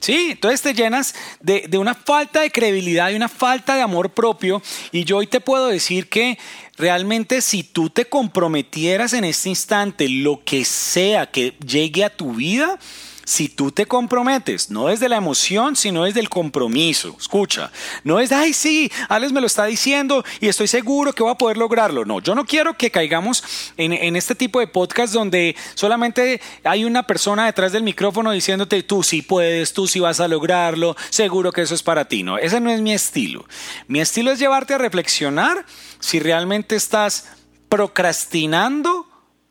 Sí, 0.00 0.32
entonces 0.32 0.60
te 0.60 0.74
llenas 0.74 1.14
de, 1.40 1.64
de, 1.66 1.78
una 1.78 1.94
falta 1.94 2.42
de 2.42 2.50
credibilidad 2.50 3.08
y 3.08 3.14
una 3.14 3.28
falta 3.30 3.74
de 3.74 3.80
amor 3.80 4.10
propio. 4.10 4.60
Y 4.92 5.04
yo 5.04 5.16
hoy 5.16 5.26
te 5.26 5.40
puedo 5.40 5.68
decir 5.68 6.10
que 6.10 6.38
realmente 6.76 7.40
si 7.40 7.62
tú 7.62 7.88
te 7.88 8.04
comprometieras 8.04 9.14
en 9.14 9.24
este 9.24 9.48
instante, 9.48 10.06
lo 10.10 10.44
que 10.44 10.66
sea 10.66 11.30
que 11.30 11.54
llegue 11.66 12.04
a 12.04 12.14
tu 12.14 12.34
vida, 12.34 12.78
si 13.24 13.48
tú 13.48 13.70
te 13.70 13.86
comprometes, 13.86 14.70
no 14.70 14.88
desde 14.88 15.08
la 15.08 15.16
emoción, 15.16 15.76
sino 15.76 16.04
desde 16.04 16.20
el 16.20 16.28
compromiso, 16.28 17.16
escucha, 17.18 17.70
no 18.02 18.20
es, 18.20 18.32
ay, 18.32 18.52
sí, 18.52 18.90
Alex 19.08 19.32
me 19.32 19.40
lo 19.40 19.46
está 19.46 19.64
diciendo 19.64 20.24
y 20.40 20.48
estoy 20.48 20.68
seguro 20.68 21.12
que 21.12 21.22
voy 21.22 21.32
a 21.32 21.38
poder 21.38 21.56
lograrlo. 21.56 22.04
No, 22.04 22.20
yo 22.20 22.34
no 22.34 22.44
quiero 22.44 22.74
que 22.74 22.90
caigamos 22.90 23.44
en, 23.76 24.16
este 24.16 24.34
tipo 24.34 24.60
de 24.60 24.66
podcast 24.66 25.12
donde 25.12 25.56
solamente 25.74 26.40
hay 26.62 26.84
una 26.84 27.04
persona 27.06 27.46
detrás 27.46 27.72
del 27.72 27.82
micrófono 27.82 28.30
diciéndote, 28.30 28.82
tú 28.82 29.02
sí 29.02 29.22
puedes, 29.22 29.72
tú 29.72 29.86
sí 29.86 30.00
vas 30.00 30.20
a 30.20 30.28
lograrlo, 30.28 30.96
seguro 31.10 31.52
que 31.52 31.62
eso 31.62 31.74
es 31.74 31.82
para 31.82 32.06
ti. 32.06 32.22
No, 32.22 32.38
ese 32.38 32.60
no 32.60 32.70
es 32.70 32.80
mi 32.80 32.92
estilo. 32.92 33.44
Mi 33.88 34.00
estilo 34.00 34.30
es 34.30 34.38
llevarte 34.38 34.74
a 34.74 34.78
reflexionar 34.78 35.64
si 36.00 36.20
realmente 36.20 36.76
estás 36.76 37.28
procrastinando 37.68 39.06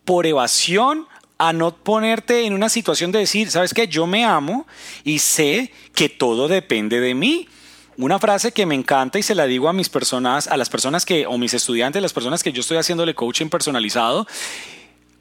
por 0.05 0.25
evasión 0.25 1.07
a 1.37 1.53
no 1.53 1.75
ponerte 1.75 2.45
en 2.45 2.53
una 2.53 2.69
situación 2.69 3.11
de 3.11 3.19
decir, 3.19 3.49
sabes 3.49 3.73
que 3.73 3.87
yo 3.87 4.07
me 4.07 4.25
amo 4.25 4.67
y 5.03 5.19
sé 5.19 5.71
que 5.93 6.09
todo 6.09 6.47
depende 6.47 6.99
de 6.99 7.15
mí. 7.15 7.47
Una 7.97 8.17
frase 8.17 8.51
que 8.51 8.65
me 8.65 8.75
encanta 8.75 9.19
y 9.19 9.23
se 9.23 9.35
la 9.35 9.45
digo 9.45 9.69
a 9.69 9.73
mis 9.73 9.89
personas, 9.89 10.47
a 10.47 10.57
las 10.57 10.69
personas 10.69 11.05
que, 11.05 11.27
o 11.27 11.37
mis 11.37 11.53
estudiantes, 11.53 12.01
las 12.01 12.13
personas 12.13 12.41
que 12.41 12.51
yo 12.51 12.61
estoy 12.61 12.77
haciéndole 12.77 13.13
coaching 13.13 13.49
personalizado. 13.49 14.25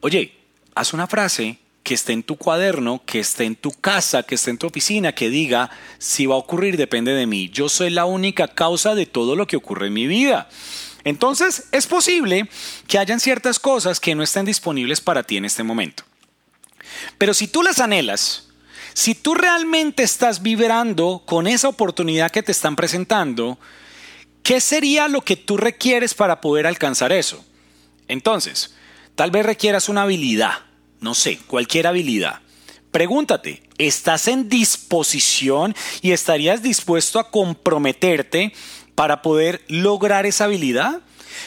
Oye, 0.01 0.35
haz 0.75 0.95
una 0.95 1.07
frase 1.07 1.59
que 1.83 1.95
esté 1.95 2.13
en 2.13 2.23
tu 2.23 2.37
cuaderno, 2.37 3.03
que 3.05 3.19
esté 3.19 3.45
en 3.45 3.57
tu 3.57 3.73
casa, 3.73 4.23
que 4.23 4.37
esté 4.37 4.51
en 4.51 4.59
tu 4.59 4.69
oficina, 4.69 5.13
que 5.13 5.29
diga, 5.29 5.71
si 5.99 6.27
va 6.27 6.37
a 6.37 6.39
ocurrir 6.39 6.77
depende 6.77 7.13
de 7.13 7.27
mí. 7.27 7.51
Yo 7.51 7.69
soy 7.69 7.91
la 7.91 8.05
única 8.05 8.49
causa 8.49 8.95
de 8.95 9.07
todo 9.07 9.37
lo 9.37 9.47
que 9.47 9.57
ocurre 9.57 9.89
en 9.89 9.93
mi 9.93 10.07
vida. 10.07 10.49
Entonces, 11.05 11.65
es 11.73 11.87
posible 11.87 12.49
que 12.87 12.99
hayan 12.99 13.21
ciertas 13.21 13.59
cosas 13.59 14.01
que 14.01 14.15
no 14.15 14.23
estén 14.23 14.45
disponibles 14.45 15.01
para 15.01 15.23
ti 15.23 15.37
en 15.37 15.45
este 15.45 15.63
momento. 15.63 16.05
Pero 17.19 17.35
si 17.35 17.49
tú 17.49 17.63
las 17.63 17.81
anhelas, 17.81 18.49
si 18.95 19.15
tú 19.15 19.35
realmente 19.35 20.03
estás 20.03 20.43
vibrando 20.43 21.23
con 21.27 21.47
esa 21.47 21.69
oportunidad 21.69 22.31
que 22.31 22.43
te 22.43 22.53
están 22.53 22.77
presentando, 22.77 23.59
¿qué 24.43 24.61
sería 24.61 25.09
lo 25.09 25.23
que 25.23 25.37
tú 25.37 25.57
requieres 25.57 26.15
para 26.15 26.41
poder 26.41 26.67
alcanzar 26.67 27.13
eso? 27.13 27.45
Entonces, 28.09 28.75
tal 29.15 29.31
vez 29.31 29.47
requieras 29.47 29.89
una 29.89 30.03
habilidad, 30.03 30.61
no 31.01 31.15
sé, 31.15 31.39
cualquier 31.47 31.87
habilidad. 31.87 32.41
Pregúntate, 32.91 33.63
¿estás 33.79 34.29
en 34.29 34.51
disposición 34.51 35.75
y 36.03 36.13
estarías 36.13 36.63
dispuesto 36.63 37.19
a 37.19 37.31
comprometerte 37.31 38.53
para 39.03 39.21
poder 39.21 39.65
lograr 39.67 40.27
esa 40.27 40.45
habilidad? 40.45 41.01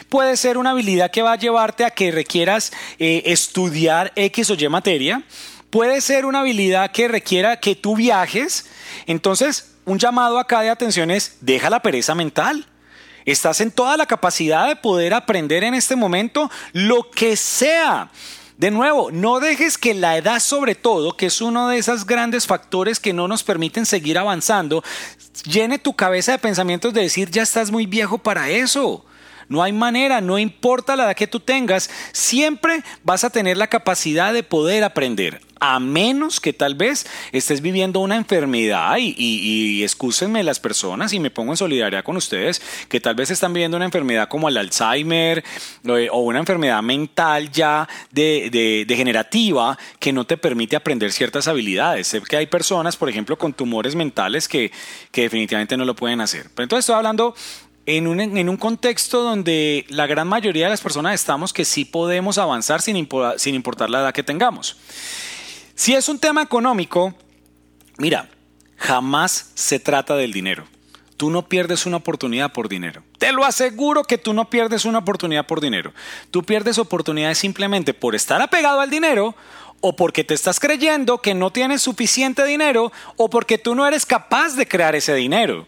Puede 0.09 0.35
ser 0.35 0.57
una 0.57 0.71
habilidad 0.71 1.09
que 1.09 1.21
va 1.21 1.31
a 1.31 1.37
llevarte 1.37 1.85
a 1.85 1.89
que 1.89 2.11
requieras 2.11 2.73
eh, 2.99 3.23
estudiar 3.27 4.11
X 4.17 4.49
o 4.49 4.55
Y 4.55 4.67
materia. 4.67 5.23
Puede 5.69 6.01
ser 6.01 6.25
una 6.25 6.41
habilidad 6.41 6.91
que 6.91 7.07
requiera 7.07 7.61
que 7.61 7.73
tú 7.73 7.95
viajes. 7.95 8.65
Entonces, 9.05 9.77
un 9.85 9.99
llamado 9.99 10.37
acá 10.37 10.63
de 10.63 10.69
atención 10.69 11.09
es, 11.11 11.37
deja 11.39 11.69
la 11.69 11.81
pereza 11.81 12.13
mental. 12.13 12.67
Estás 13.23 13.61
en 13.61 13.71
toda 13.71 13.95
la 13.95 14.05
capacidad 14.05 14.67
de 14.67 14.75
poder 14.75 15.13
aprender 15.13 15.63
en 15.63 15.75
este 15.75 15.95
momento 15.95 16.51
lo 16.73 17.09
que 17.09 17.37
sea. 17.37 18.11
De 18.57 18.71
nuevo, 18.71 19.11
no 19.11 19.41
dejes 19.41 19.77
que 19.77 19.93
la 19.93 20.15
edad 20.17 20.39
sobre 20.39 20.75
todo, 20.75 21.17
que 21.17 21.25
es 21.25 21.41
uno 21.41 21.67
de 21.67 21.77
esos 21.77 22.05
grandes 22.05 22.47
factores 22.47 23.01
que 23.01 23.11
no 23.11 23.27
nos 23.27 23.43
permiten 23.43 23.85
seguir 23.85 24.17
avanzando, 24.17 24.81
llene 25.43 25.77
tu 25.77 25.93
cabeza 25.93 26.31
de 26.31 26.39
pensamientos 26.39 26.93
de 26.93 27.01
decir, 27.01 27.29
ya 27.29 27.43
estás 27.43 27.69
muy 27.69 27.85
viejo 27.85 28.17
para 28.17 28.49
eso. 28.49 29.03
No 29.47 29.61
hay 29.61 29.71
manera, 29.71 30.21
no 30.21 30.39
importa 30.39 30.95
la 30.95 31.05
edad 31.05 31.15
que 31.15 31.27
tú 31.27 31.39
tengas, 31.39 31.89
siempre 32.11 32.83
vas 33.03 33.23
a 33.23 33.29
tener 33.29 33.57
la 33.57 33.67
capacidad 33.67 34.33
de 34.33 34.43
poder 34.43 34.83
aprender. 34.83 35.41
A 35.59 35.79
menos 35.79 36.41
que 36.41 36.51
tal 36.51 36.75
vez 36.75 37.07
estés 37.31 37.61
viviendo 37.61 38.01
una 38.01 38.17
enfermedad 38.17 38.97
y, 38.97 39.15
y, 39.17 39.83
excúsenme 39.83 40.43
las 40.43 40.59
personas 40.59 41.13
y 41.13 41.19
me 41.19 41.31
pongo 41.31 41.53
en 41.53 41.57
solidaridad 41.57 42.03
con 42.03 42.17
ustedes 42.17 42.61
que 42.89 42.99
tal 42.99 43.15
vez 43.15 43.31
están 43.31 43.53
viviendo 43.53 43.77
una 43.77 43.85
enfermedad 43.85 44.27
como 44.27 44.49
el 44.49 44.57
Alzheimer 44.57 45.43
eh, 45.85 46.09
o 46.11 46.19
una 46.19 46.39
enfermedad 46.39 46.83
mental 46.83 47.51
ya 47.51 47.87
de, 48.11 48.85
degenerativa 48.85 49.77
que 49.97 50.11
no 50.11 50.25
te 50.25 50.35
permite 50.35 50.75
aprender 50.75 51.13
ciertas 51.13 51.47
habilidades. 51.47 52.07
Sé 52.07 52.21
que 52.21 52.35
hay 52.35 52.47
personas, 52.47 52.97
por 52.97 53.09
ejemplo, 53.09 53.37
con 53.37 53.53
tumores 53.53 53.95
mentales 53.95 54.49
que, 54.49 54.71
que 55.11 55.21
definitivamente 55.21 55.77
no 55.77 55.85
lo 55.85 55.95
pueden 55.95 56.19
hacer. 56.19 56.49
Pero 56.53 56.63
entonces 56.63 56.83
estoy 56.83 56.95
hablando 56.95 57.33
en 57.85 58.07
un, 58.07 58.19
en 58.19 58.49
un, 58.49 58.57
contexto 58.57 59.21
donde 59.21 59.85
la 59.89 60.07
gran 60.07 60.27
mayoría 60.27 60.65
de 60.65 60.71
las 60.71 60.81
personas 60.81 61.13
estamos 61.13 61.53
que 61.53 61.65
sí 61.65 61.85
podemos 61.85 62.37
avanzar 62.37 62.81
sin, 62.81 63.07
sin 63.37 63.55
importar 63.55 63.89
la 63.89 63.99
edad 63.99 64.13
que 64.13 64.23
tengamos. 64.23 64.77
Si 65.75 65.93
es 65.93 66.09
un 66.09 66.19
tema 66.19 66.41
económico, 66.41 67.13
mira, 67.97 68.29
jamás 68.77 69.51
se 69.53 69.79
trata 69.79 70.15
del 70.15 70.33
dinero. 70.33 70.65
Tú 71.17 71.29
no 71.29 71.47
pierdes 71.47 71.85
una 71.85 71.97
oportunidad 71.97 72.51
por 72.51 72.67
dinero. 72.67 73.03
Te 73.17 73.31
lo 73.31 73.45
aseguro 73.45 74.03
que 74.03 74.17
tú 74.17 74.33
no 74.33 74.49
pierdes 74.49 74.83
una 74.83 74.99
oportunidad 74.99 75.47
por 75.47 75.61
dinero. 75.61 75.93
Tú 76.31 76.43
pierdes 76.43 76.77
oportunidades 76.77 77.37
simplemente 77.37 77.93
por 77.93 78.15
estar 78.15 78.41
apegado 78.41 78.81
al 78.81 78.89
dinero 78.89 79.35
o 79.79 79.95
porque 79.95 80.23
te 80.23 80.33
estás 80.33 80.59
creyendo 80.59 81.21
que 81.21 81.33
no 81.33 81.51
tienes 81.51 81.81
suficiente 81.81 82.43
dinero 82.45 82.91
o 83.15 83.29
porque 83.29 83.57
tú 83.57 83.75
no 83.75 83.87
eres 83.87 84.05
capaz 84.05 84.55
de 84.55 84.67
crear 84.67 84.95
ese 84.95 85.13
dinero. 85.13 85.65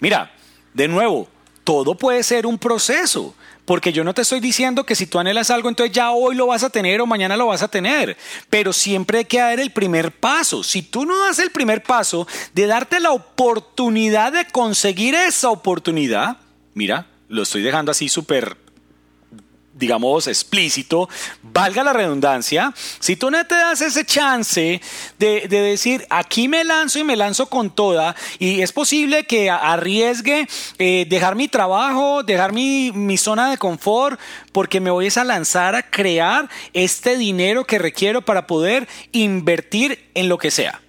Mira, 0.00 0.32
de 0.74 0.88
nuevo, 0.88 1.28
todo 1.64 1.94
puede 1.94 2.22
ser 2.22 2.46
un 2.46 2.58
proceso. 2.58 3.34
Porque 3.64 3.92
yo 3.92 4.02
no 4.02 4.12
te 4.12 4.22
estoy 4.22 4.40
diciendo 4.40 4.84
que 4.84 4.96
si 4.96 5.06
tú 5.06 5.20
anhelas 5.20 5.50
algo, 5.50 5.68
entonces 5.68 5.94
ya 5.94 6.10
hoy 6.10 6.34
lo 6.34 6.48
vas 6.48 6.64
a 6.64 6.70
tener 6.70 7.00
o 7.00 7.06
mañana 7.06 7.36
lo 7.36 7.46
vas 7.46 7.62
a 7.62 7.68
tener. 7.68 8.16
Pero 8.50 8.72
siempre 8.72 9.18
hay 9.18 9.24
que 9.24 9.38
dar 9.38 9.60
el 9.60 9.70
primer 9.70 10.10
paso. 10.10 10.64
Si 10.64 10.82
tú 10.82 11.06
no 11.06 11.16
das 11.26 11.38
el 11.38 11.50
primer 11.50 11.82
paso 11.82 12.26
de 12.54 12.66
darte 12.66 12.98
la 12.98 13.12
oportunidad 13.12 14.32
de 14.32 14.46
conseguir 14.46 15.14
esa 15.14 15.50
oportunidad, 15.50 16.38
mira, 16.74 17.06
lo 17.28 17.44
estoy 17.44 17.62
dejando 17.62 17.92
así 17.92 18.08
súper 18.08 18.56
digamos, 19.82 20.28
explícito, 20.28 21.08
valga 21.42 21.82
la 21.82 21.92
redundancia, 21.92 22.72
si 23.00 23.16
tú 23.16 23.32
no 23.32 23.44
te 23.44 23.56
das 23.56 23.80
ese 23.80 24.06
chance 24.06 24.80
de, 25.18 25.48
decir, 25.48 26.06
aquí 26.08 26.46
me 26.46 26.62
lanzo 26.62 27.00
y 27.00 27.04
me 27.04 27.16
lanzo 27.16 27.46
con 27.46 27.68
toda, 27.74 28.14
y 28.38 28.60
es 28.62 28.70
posible 28.70 29.24
que 29.24 29.50
arriesgue 29.50 30.46
eh, 30.78 31.04
dejar 31.08 31.34
mi 31.34 31.48
trabajo, 31.48 32.22
dejar 32.22 32.52
mi, 32.52 32.92
mi 32.92 33.16
zona 33.16 33.50
de 33.50 33.58
confort, 33.58 34.20
porque 34.52 34.78
me 34.78 34.92
voy 34.92 35.08
a 35.16 35.24
lanzar 35.24 35.74
a 35.74 35.90
crear 35.90 36.48
este 36.74 37.16
dinero 37.16 37.64
que 37.64 37.80
requiero 37.80 38.22
para 38.22 38.46
poder 38.46 38.86
invertir 39.10 40.08
en 40.14 40.28
lo 40.28 40.38
que 40.38 40.52
sea, 40.52 40.80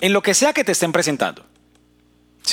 en 0.00 0.12
lo 0.12 0.20
que 0.20 0.34
sea 0.34 0.52
que 0.52 0.64
te 0.64 0.72
estén 0.72 0.90
presentando. 0.90 1.51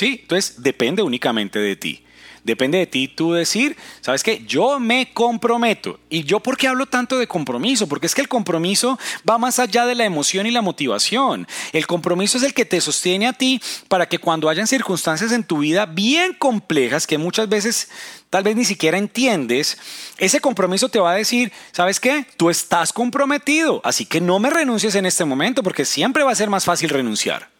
Sí, 0.00 0.20
entonces 0.22 0.62
depende 0.62 1.02
únicamente 1.02 1.58
de 1.58 1.76
ti. 1.76 2.02
Depende 2.42 2.78
de 2.78 2.86
ti 2.86 3.06
tú 3.06 3.34
decir, 3.34 3.76
¿sabes 4.00 4.22
qué? 4.22 4.42
Yo 4.46 4.80
me 4.80 5.12
comprometo. 5.12 6.00
¿Y 6.08 6.24
yo 6.24 6.40
por 6.40 6.56
qué 6.56 6.68
hablo 6.68 6.86
tanto 6.86 7.18
de 7.18 7.26
compromiso? 7.26 7.86
Porque 7.86 8.06
es 8.06 8.14
que 8.14 8.22
el 8.22 8.28
compromiso 8.28 8.98
va 9.28 9.36
más 9.36 9.58
allá 9.58 9.84
de 9.84 9.94
la 9.94 10.06
emoción 10.06 10.46
y 10.46 10.52
la 10.52 10.62
motivación. 10.62 11.46
El 11.74 11.86
compromiso 11.86 12.38
es 12.38 12.44
el 12.44 12.54
que 12.54 12.64
te 12.64 12.80
sostiene 12.80 13.26
a 13.26 13.34
ti 13.34 13.60
para 13.88 14.08
que 14.08 14.16
cuando 14.16 14.48
hayan 14.48 14.66
circunstancias 14.66 15.32
en 15.32 15.44
tu 15.44 15.58
vida 15.58 15.84
bien 15.84 16.32
complejas 16.32 17.06
que 17.06 17.18
muchas 17.18 17.50
veces 17.50 17.90
tal 18.30 18.42
vez 18.42 18.56
ni 18.56 18.64
siquiera 18.64 18.96
entiendes, 18.96 19.76
ese 20.16 20.40
compromiso 20.40 20.88
te 20.88 20.98
va 20.98 21.12
a 21.12 21.16
decir, 21.16 21.52
¿sabes 21.72 22.00
qué? 22.00 22.24
Tú 22.38 22.48
estás 22.48 22.94
comprometido, 22.94 23.82
así 23.84 24.06
que 24.06 24.22
no 24.22 24.38
me 24.38 24.48
renuncies 24.48 24.94
en 24.94 25.04
este 25.04 25.26
momento 25.26 25.62
porque 25.62 25.84
siempre 25.84 26.24
va 26.24 26.32
a 26.32 26.36
ser 26.36 26.48
más 26.48 26.64
fácil 26.64 26.88
renunciar. 26.88 27.59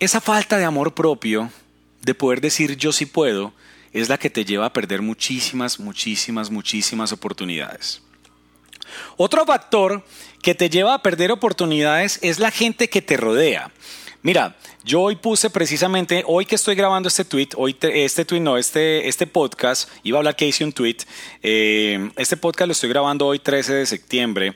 Esa 0.00 0.20
falta 0.20 0.56
de 0.58 0.64
amor 0.64 0.94
propio 0.94 1.50
de 2.02 2.14
poder 2.14 2.40
decir 2.40 2.76
yo 2.76 2.92
sí 2.92 3.04
puedo, 3.04 3.52
es 3.92 4.08
la 4.08 4.16
que 4.16 4.30
te 4.30 4.44
lleva 4.44 4.66
a 4.66 4.72
perder 4.72 5.02
muchísimas, 5.02 5.80
muchísimas, 5.80 6.50
muchísimas 6.50 7.10
oportunidades. 7.10 8.00
Otro 9.16 9.44
factor 9.44 10.04
que 10.40 10.54
te 10.54 10.70
lleva 10.70 10.94
a 10.94 11.02
perder 11.02 11.32
oportunidades 11.32 12.20
es 12.22 12.38
la 12.38 12.52
gente 12.52 12.88
que 12.88 13.02
te 13.02 13.16
rodea. 13.16 13.72
Mira, 14.22 14.56
yo 14.84 15.00
hoy 15.00 15.16
puse 15.16 15.50
precisamente, 15.50 16.22
hoy 16.26 16.44
que 16.44 16.54
estoy 16.54 16.76
grabando 16.76 17.08
este 17.08 17.24
tweet, 17.24 17.48
hoy 17.56 17.76
este 17.80 18.24
tweet 18.24 18.40
no, 18.40 18.56
este, 18.56 19.08
este 19.08 19.26
podcast, 19.26 19.88
iba 20.02 20.18
a 20.18 20.20
hablar 20.20 20.36
que 20.36 20.46
hice 20.46 20.64
un 20.64 20.72
tweet, 20.72 20.98
eh, 21.42 22.10
este 22.16 22.36
podcast 22.36 22.66
lo 22.66 22.72
estoy 22.72 22.88
grabando 22.88 23.26
hoy 23.26 23.38
13 23.38 23.74
de 23.74 23.86
septiembre 23.86 24.54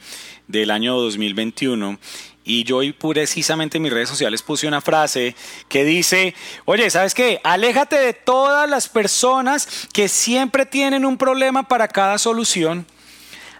del 0.49 0.71
año 0.71 0.97
2021 1.01 1.99
y 2.45 2.65
yo 2.65 2.79
hoy 2.79 2.93
precisamente 2.93 3.77
en 3.77 3.83
mis 3.83 3.93
redes 3.93 4.09
sociales 4.09 4.43
puse 4.43 4.67
una 4.67 4.81
frase 4.81 5.35
que 5.69 5.85
dice, 5.85 6.35
oye, 6.65 6.91
¿sabes 6.91 7.15
qué? 7.15 7.41
Aléjate 7.45 7.99
de 7.99 8.13
todas 8.13 8.69
las 8.69 8.89
personas 8.89 9.89
que 9.93 10.09
siempre 10.09 10.67
tienen 10.67 11.05
un 11.05 11.17
problema 11.17 11.63
para 11.69 11.89
cada 11.89 12.19
solución. 12.19 12.87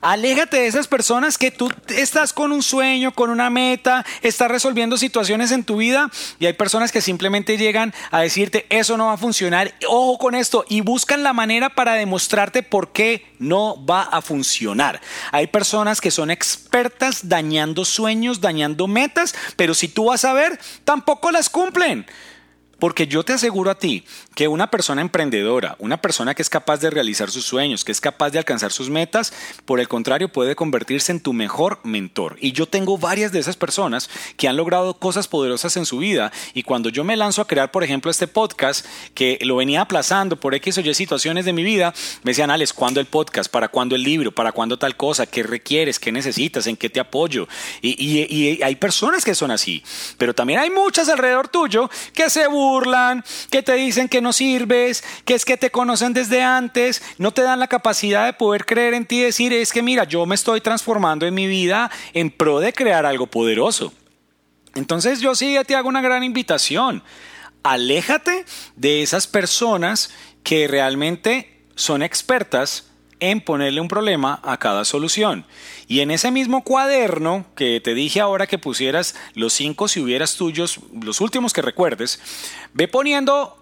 Aléjate 0.02 0.56
de 0.56 0.66
esas 0.66 0.88
personas 0.88 1.38
que 1.38 1.52
tú 1.52 1.71
estás 1.87 2.32
con 2.32 2.50
un 2.50 2.64
sueño, 2.64 3.14
con 3.14 3.30
una 3.30 3.50
meta, 3.50 4.04
estás 4.23 4.50
resolviendo 4.50 4.99
situaciones 4.99 5.52
en 5.52 5.62
tu 5.62 5.76
vida 5.76 6.11
y 6.40 6.47
hay 6.47 6.54
personas 6.54 6.90
que 6.90 7.00
simplemente 7.00 7.56
llegan 7.56 7.94
a 8.11 8.21
decirte 8.21 8.66
eso 8.68 8.97
no 8.97 9.06
va 9.06 9.12
a 9.12 9.16
funcionar, 9.16 9.73
ojo 9.87 10.18
con 10.18 10.35
esto 10.35 10.64
y 10.68 10.80
buscan 10.80 11.23
la 11.23 11.32
manera 11.32 11.68
para 11.68 11.94
demostrarte 11.94 12.64
por 12.64 12.90
qué 12.90 13.26
no 13.38 13.87
va 13.87 14.02
a 14.02 14.23
funcionar. 14.23 15.00
Hay 15.30 15.47
personas 15.47 16.00
que 16.00 16.11
son 16.11 16.32
expertas 16.32 17.28
dañando 17.28 17.85
sueños, 17.85 18.40
dañando 18.40 18.88
metas, 18.88 19.37
pero 19.54 19.73
si 19.73 19.87
tú 19.87 20.06
vas 20.06 20.25
a 20.25 20.32
ver, 20.32 20.59
tampoco 20.85 21.30
las 21.30 21.49
cumplen. 21.49 22.06
Porque 22.83 23.07
yo 23.07 23.23
te 23.23 23.33
aseguro 23.33 23.71
a 23.71 23.77
ti 23.77 24.03
que 24.35 24.49
una 24.49 24.69
persona 24.69 25.03
emprendedora, 25.03 25.77
una 25.79 25.99
persona 25.99 26.35
que 26.35 26.43
es 26.43 26.51
capaz 26.51 26.79
de 26.79 26.91
realizar 26.91 27.31
sus 27.31 27.45
sueños, 27.45 27.85
que 27.85 27.93
es 27.93 28.01
capaz 28.01 28.31
de 28.31 28.41
alcanzar 28.41 28.73
sus 28.73 28.91
metas, 28.91 29.33
por 29.65 29.79
el 29.79 29.87
contrario 29.87 30.33
puede 30.33 30.57
convertirse 30.57 31.12
en 31.12 31.21
tu 31.21 31.33
mejor 31.33 31.79
mentor. 31.85 32.37
Y 32.41 32.51
yo 32.51 32.67
tengo 32.67 32.99
varias 32.99 33.31
de 33.31 33.39
esas 33.39 33.55
personas 33.55 34.11
que 34.37 34.49
han 34.49 34.57
logrado 34.57 34.99
cosas 34.99 35.29
poderosas 35.29 35.77
en 35.77 35.87
su 35.87 35.99
vida 35.99 36.33
y 36.55 36.65
cuando 36.65 36.89
yo 36.89 37.05
me 37.05 37.17
lanzo 37.17 37.41
a 37.41 37.47
crear, 37.47 37.71
por 37.71 37.85
ejemplo, 37.85 38.11
este 38.11 38.27
podcast, 38.27 38.85
que 39.15 39.39
lo 39.43 39.55
venía 39.55 39.83
aplazando 39.83 40.41
por 40.41 40.53
X 40.57 40.79
o 40.79 40.81
Y 40.81 40.93
situaciones 40.93 41.45
de 41.45 41.53
mi 41.53 41.62
vida, 41.62 41.95
me 42.25 42.33
decían, 42.33 42.51
Alex, 42.51 42.73
¿cuándo 42.73 42.99
el 42.99 43.07
podcast? 43.07 43.49
¿Para 43.49 43.69
cuándo 43.69 43.95
el 43.95 44.03
libro? 44.03 44.33
¿Para 44.33 44.51
cuándo 44.51 44.77
tal 44.77 44.97
cosa? 44.97 45.27
¿Qué 45.27 45.45
requieres? 45.45 46.01
¿Qué 46.01 46.11
necesitas? 46.11 46.67
¿En 46.67 46.77
qué 46.77 46.91
te 46.91 46.99
apoyo? 46.99 47.47
Y, 47.81 48.61
hay 48.61 48.75
personas 48.75 49.25
que 49.25 49.37
son 49.37 49.53
así, 49.53 49.85
pero 50.19 50.35
también 50.35 50.59
hay 50.59 50.71
muchas 50.71 51.09
alrededor 51.09 51.47
tuyo 51.47 51.89
que 52.12 52.29
se 52.29 52.49
burlan, 52.73 53.25
que 53.50 53.62
te 53.62 53.75
dicen 53.75 54.09
que 54.09 54.21
no 54.21 54.33
sirves, 54.33 55.05
que 55.25 55.35
es 55.35 55.45
que 55.45 55.57
te 55.57 55.71
conocen 55.71 56.14
desde 56.14 56.43
antes, 56.43 57.02
no 57.19 57.33
te 57.33 57.43
dan 57.43 57.61
la 57.61 57.69
capacidad 57.69 58.25
de 58.25 58.33
poder 58.33 58.64
creer 58.64 58.95
en 58.95 59.07
ti 59.07 59.19
y 59.19 59.25
decir, 59.25 59.52
es 59.52 59.73
que 59.73 59.83
mira, 59.83 60.05
yo 60.05 60.25
me 60.25 60.35
estoy 60.35 60.61
transformando 60.61 61.26
en 61.26 61.35
mi 61.35 61.47
vida 61.47 61.91
en 62.14 62.31
pro 62.31 62.61
de 62.61 62.73
crear 62.73 63.05
algo 63.05 63.26
poderoso. 63.26 63.93
Entonces 64.75 65.21
yo 65.21 65.35
sí 65.35 65.57
te 65.67 65.75
hago 65.75 65.88
una 65.88 66.00
gran 66.00 66.25
invitación. 66.25 67.02
Aléjate 67.62 68.45
de 68.76 69.02
esas 69.02 69.26
personas 69.26 70.11
que 70.43 70.67
realmente 70.67 71.67
son 71.75 72.02
expertas 72.02 72.87
en 73.23 73.41
ponerle 73.41 73.81
un 73.81 73.87
problema 73.87 74.41
a 74.43 74.59
cada 74.59 74.85
solución. 74.85 75.47
Y 75.87 76.00
en 76.00 76.11
ese 76.11 76.33
mismo 76.33 76.64
cuaderno 76.64 77.47
que 77.55 77.81
te 77.81 77.95
dije 77.95 78.21
ahora 78.21 78.49
que 78.49 78.59
pusieras 78.59 79.14
los 79.35 79.52
cinco 79.52 79.87
si 79.87 80.00
hubieras 80.00 80.35
tuyos, 80.35 80.81
los 81.00 81.21
últimos 81.21 81.52
que 81.52 81.62
recuerdes, 81.62 82.21
ve 82.75 82.88
poniendo 82.88 83.62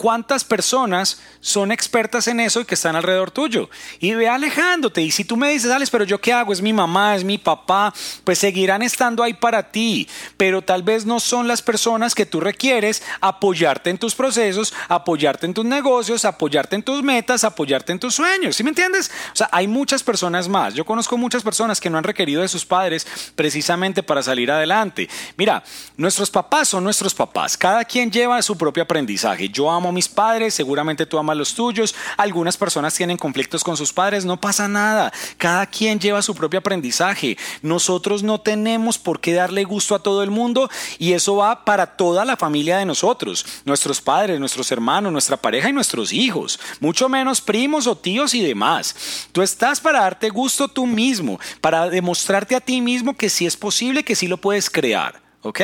cuántas 0.00 0.44
personas 0.44 1.20
son 1.40 1.70
expertas 1.70 2.26
en 2.26 2.40
eso 2.40 2.62
y 2.62 2.64
que 2.64 2.74
están 2.74 2.96
alrededor 2.96 3.30
tuyo. 3.30 3.68
Y 3.98 4.14
ve 4.14 4.30
alejándote. 4.30 5.02
Y 5.02 5.10
si 5.10 5.26
tú 5.26 5.36
me 5.36 5.50
dices, 5.50 5.70
Alex, 5.70 5.90
pero 5.90 6.04
yo 6.04 6.18
qué 6.18 6.32
hago, 6.32 6.54
es 6.54 6.62
mi 6.62 6.72
mamá, 6.72 7.16
es 7.16 7.22
mi 7.22 7.36
papá, 7.36 7.92
pues 8.24 8.38
seguirán 8.38 8.80
estando 8.80 9.22
ahí 9.22 9.34
para 9.34 9.70
ti. 9.70 10.08
Pero 10.38 10.62
tal 10.62 10.82
vez 10.82 11.04
no 11.04 11.20
son 11.20 11.46
las 11.46 11.60
personas 11.60 12.14
que 12.14 12.24
tú 12.24 12.40
requieres 12.40 13.02
apoyarte 13.20 13.90
en 13.90 13.98
tus 13.98 14.14
procesos, 14.14 14.72
apoyarte 14.88 15.44
en 15.44 15.52
tus 15.52 15.66
negocios, 15.66 16.24
apoyarte 16.24 16.76
en 16.76 16.82
tus 16.82 17.02
metas, 17.02 17.44
apoyarte 17.44 17.92
en 17.92 17.98
tus 17.98 18.14
sueños. 18.14 18.56
¿Sí 18.56 18.62
me 18.62 18.70
entiendes? 18.70 19.10
O 19.34 19.36
sea, 19.36 19.50
hay 19.52 19.66
muchas 19.66 20.02
personas 20.02 20.48
más. 20.48 20.72
Yo 20.72 20.86
conozco 20.86 21.18
muchas 21.18 21.42
personas 21.42 21.78
que 21.78 21.90
no 21.90 21.98
han 21.98 22.04
requerido 22.04 22.40
de 22.40 22.48
sus 22.48 22.64
padres 22.64 23.06
precisamente 23.34 24.02
para 24.02 24.22
salir 24.22 24.50
adelante. 24.50 25.10
Mira, 25.36 25.62
nuestros 25.98 26.30
papás 26.30 26.68
son 26.68 26.84
nuestros 26.84 27.14
papás. 27.14 27.58
Cada 27.58 27.84
quien 27.84 28.10
lleva 28.10 28.40
su 28.40 28.56
propio 28.56 28.84
aprendizaje. 28.84 29.50
Yo 29.50 29.70
amo 29.70 29.89
mis 29.92 30.08
padres, 30.08 30.54
seguramente 30.54 31.06
tú 31.06 31.18
amas 31.18 31.36
los 31.36 31.54
tuyos, 31.54 31.94
algunas 32.16 32.56
personas 32.56 32.94
tienen 32.94 33.16
conflictos 33.16 33.64
con 33.64 33.76
sus 33.76 33.92
padres, 33.92 34.24
no 34.24 34.40
pasa 34.40 34.68
nada, 34.68 35.12
cada 35.38 35.66
quien 35.66 35.98
lleva 35.98 36.22
su 36.22 36.34
propio 36.34 36.60
aprendizaje, 36.60 37.36
nosotros 37.62 38.22
no 38.22 38.40
tenemos 38.40 38.98
por 38.98 39.20
qué 39.20 39.32
darle 39.32 39.64
gusto 39.64 39.94
a 39.94 40.02
todo 40.02 40.22
el 40.22 40.30
mundo 40.30 40.70
y 40.98 41.12
eso 41.12 41.36
va 41.36 41.64
para 41.64 41.86
toda 41.96 42.24
la 42.24 42.36
familia 42.36 42.78
de 42.78 42.84
nosotros, 42.84 43.44
nuestros 43.64 44.00
padres, 44.00 44.40
nuestros 44.40 44.70
hermanos, 44.72 45.12
nuestra 45.12 45.36
pareja 45.36 45.68
y 45.68 45.72
nuestros 45.72 46.12
hijos, 46.12 46.60
mucho 46.80 47.08
menos 47.08 47.40
primos 47.40 47.86
o 47.86 47.96
tíos 47.96 48.34
y 48.34 48.42
demás. 48.42 49.28
Tú 49.32 49.42
estás 49.42 49.80
para 49.80 50.00
darte 50.00 50.30
gusto 50.30 50.68
tú 50.68 50.86
mismo, 50.86 51.38
para 51.60 51.88
demostrarte 51.88 52.54
a 52.56 52.60
ti 52.60 52.80
mismo 52.80 53.16
que 53.16 53.30
sí 53.30 53.46
es 53.46 53.56
posible, 53.56 54.04
que 54.04 54.16
sí 54.16 54.26
lo 54.26 54.38
puedes 54.38 54.70
crear. 54.70 55.29
¿Ok? 55.42 55.60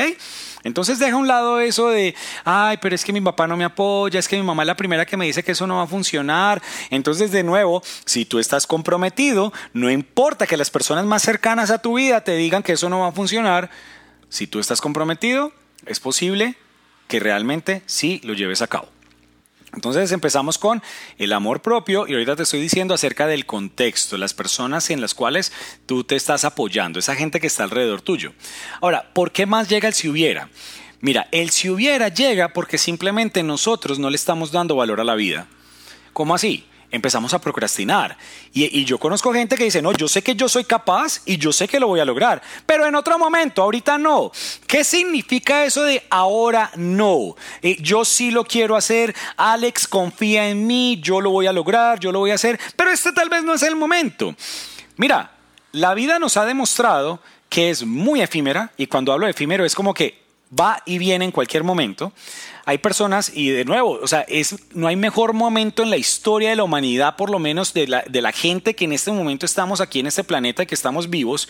Entonces 0.64 0.98
deja 0.98 1.12
a 1.12 1.18
un 1.18 1.28
lado 1.28 1.60
eso 1.60 1.90
de, 1.90 2.14
ay, 2.44 2.78
pero 2.80 2.94
es 2.94 3.04
que 3.04 3.12
mi 3.12 3.20
papá 3.20 3.46
no 3.46 3.56
me 3.56 3.64
apoya, 3.64 4.18
es 4.18 4.26
que 4.26 4.36
mi 4.36 4.42
mamá 4.42 4.62
es 4.62 4.66
la 4.66 4.76
primera 4.76 5.04
que 5.04 5.16
me 5.16 5.26
dice 5.26 5.44
que 5.44 5.52
eso 5.52 5.66
no 5.66 5.76
va 5.76 5.82
a 5.82 5.86
funcionar. 5.86 6.62
Entonces, 6.90 7.30
de 7.30 7.42
nuevo, 7.42 7.82
si 8.06 8.24
tú 8.24 8.38
estás 8.38 8.66
comprometido, 8.66 9.52
no 9.74 9.90
importa 9.90 10.46
que 10.46 10.56
las 10.56 10.70
personas 10.70 11.04
más 11.04 11.22
cercanas 11.22 11.70
a 11.70 11.78
tu 11.78 11.98
vida 11.98 12.22
te 12.22 12.36
digan 12.36 12.62
que 12.62 12.72
eso 12.72 12.88
no 12.88 13.00
va 13.00 13.08
a 13.08 13.12
funcionar, 13.12 13.70
si 14.28 14.46
tú 14.46 14.58
estás 14.58 14.80
comprometido, 14.80 15.52
es 15.84 16.00
posible 16.00 16.56
que 17.06 17.20
realmente 17.20 17.82
sí 17.86 18.20
lo 18.24 18.32
lleves 18.32 18.62
a 18.62 18.66
cabo. 18.66 18.95
Entonces 19.74 20.12
empezamos 20.12 20.58
con 20.58 20.82
el 21.18 21.32
amor 21.32 21.60
propio 21.60 22.06
y 22.06 22.12
ahorita 22.12 22.36
te 22.36 22.44
estoy 22.44 22.60
diciendo 22.60 22.94
acerca 22.94 23.26
del 23.26 23.46
contexto, 23.46 24.16
las 24.16 24.32
personas 24.32 24.90
en 24.90 25.00
las 25.00 25.14
cuales 25.14 25.52
tú 25.86 26.04
te 26.04 26.16
estás 26.16 26.44
apoyando, 26.44 26.98
esa 26.98 27.14
gente 27.14 27.40
que 27.40 27.46
está 27.46 27.64
alrededor 27.64 28.00
tuyo. 28.00 28.32
Ahora, 28.80 29.10
¿por 29.12 29.32
qué 29.32 29.44
más 29.44 29.68
llega 29.68 29.88
el 29.88 29.94
si 29.94 30.08
hubiera? 30.08 30.48
Mira, 31.00 31.28
el 31.30 31.50
si 31.50 31.68
hubiera 31.68 32.08
llega 32.08 32.52
porque 32.52 32.78
simplemente 32.78 33.42
nosotros 33.42 33.98
no 33.98 34.08
le 34.08 34.16
estamos 34.16 34.50
dando 34.50 34.76
valor 34.76 35.00
a 35.00 35.04
la 35.04 35.14
vida. 35.14 35.46
¿Cómo 36.12 36.34
así? 36.34 36.64
Empezamos 36.96 37.32
a 37.34 37.40
procrastinar. 37.40 38.16
Y, 38.52 38.84
yo 38.84 38.98
conozco 38.98 39.32
gente 39.32 39.56
que 39.56 39.64
dice, 39.64 39.82
no, 39.82 39.92
yo 39.92 40.08
sé 40.08 40.22
que 40.22 40.34
yo 40.34 40.48
soy 40.48 40.64
capaz 40.64 41.22
y 41.24 41.36
yo 41.36 41.52
sé 41.52 41.68
que 41.68 41.80
lo 41.80 41.88
voy 41.88 42.00
a 42.00 42.04
lograr, 42.04 42.42
pero 42.64 42.86
en 42.86 42.94
otro 42.94 43.18
momento, 43.18 43.62
ahorita 43.62 43.98
no. 43.98 44.32
¿Qué 44.66 44.84
significa 44.84 45.64
eso 45.64 45.82
de 45.82 46.02
ahora 46.10 46.70
no? 46.76 47.36
Eh, 47.62 47.76
yo 47.80 48.04
sí 48.04 48.30
lo 48.30 48.44
quiero 48.44 48.76
hacer, 48.76 49.14
Alex 49.36 49.86
confía 49.86 50.48
en 50.48 50.66
mí, 50.66 51.00
yo 51.02 51.20
lo 51.20 51.30
voy 51.30 51.46
a 51.46 51.52
lograr, 51.52 52.00
yo 52.00 52.12
lo 52.12 52.18
voy 52.18 52.32
a 52.32 52.34
hacer, 52.34 52.58
pero 52.76 52.90
este 52.90 53.12
tal 53.12 53.28
vez 53.28 53.44
no 53.44 53.54
es 53.54 53.62
el 53.62 53.76
momento. 53.76 54.34
Mira, 54.96 55.32
la 55.72 55.94
vida 55.94 56.18
nos 56.18 56.36
ha 56.36 56.44
demostrado 56.44 57.20
que 57.48 57.70
es 57.70 57.84
muy 57.84 58.22
efímera 58.22 58.72
y 58.76 58.86
cuando 58.86 59.12
hablo 59.12 59.26
de 59.26 59.32
efímero 59.32 59.64
es 59.64 59.74
como 59.74 59.94
que 59.94 60.25
va 60.58 60.82
y 60.86 60.98
viene 60.98 61.24
en 61.24 61.32
cualquier 61.32 61.64
momento. 61.64 62.12
Hay 62.64 62.78
personas, 62.78 63.30
y 63.34 63.50
de 63.50 63.64
nuevo, 63.64 63.98
o 64.02 64.08
sea, 64.08 64.22
es, 64.22 64.56
no 64.74 64.88
hay 64.88 64.96
mejor 64.96 65.32
momento 65.32 65.82
en 65.82 65.90
la 65.90 65.96
historia 65.96 66.50
de 66.50 66.56
la 66.56 66.64
humanidad, 66.64 67.16
por 67.16 67.30
lo 67.30 67.38
menos 67.38 67.72
de 67.72 67.86
la, 67.86 68.02
de 68.08 68.22
la 68.22 68.32
gente 68.32 68.74
que 68.74 68.84
en 68.84 68.92
este 68.92 69.12
momento 69.12 69.46
estamos 69.46 69.80
aquí 69.80 70.00
en 70.00 70.06
este 70.06 70.24
planeta 70.24 70.66
que 70.66 70.74
estamos 70.74 71.08
vivos, 71.08 71.48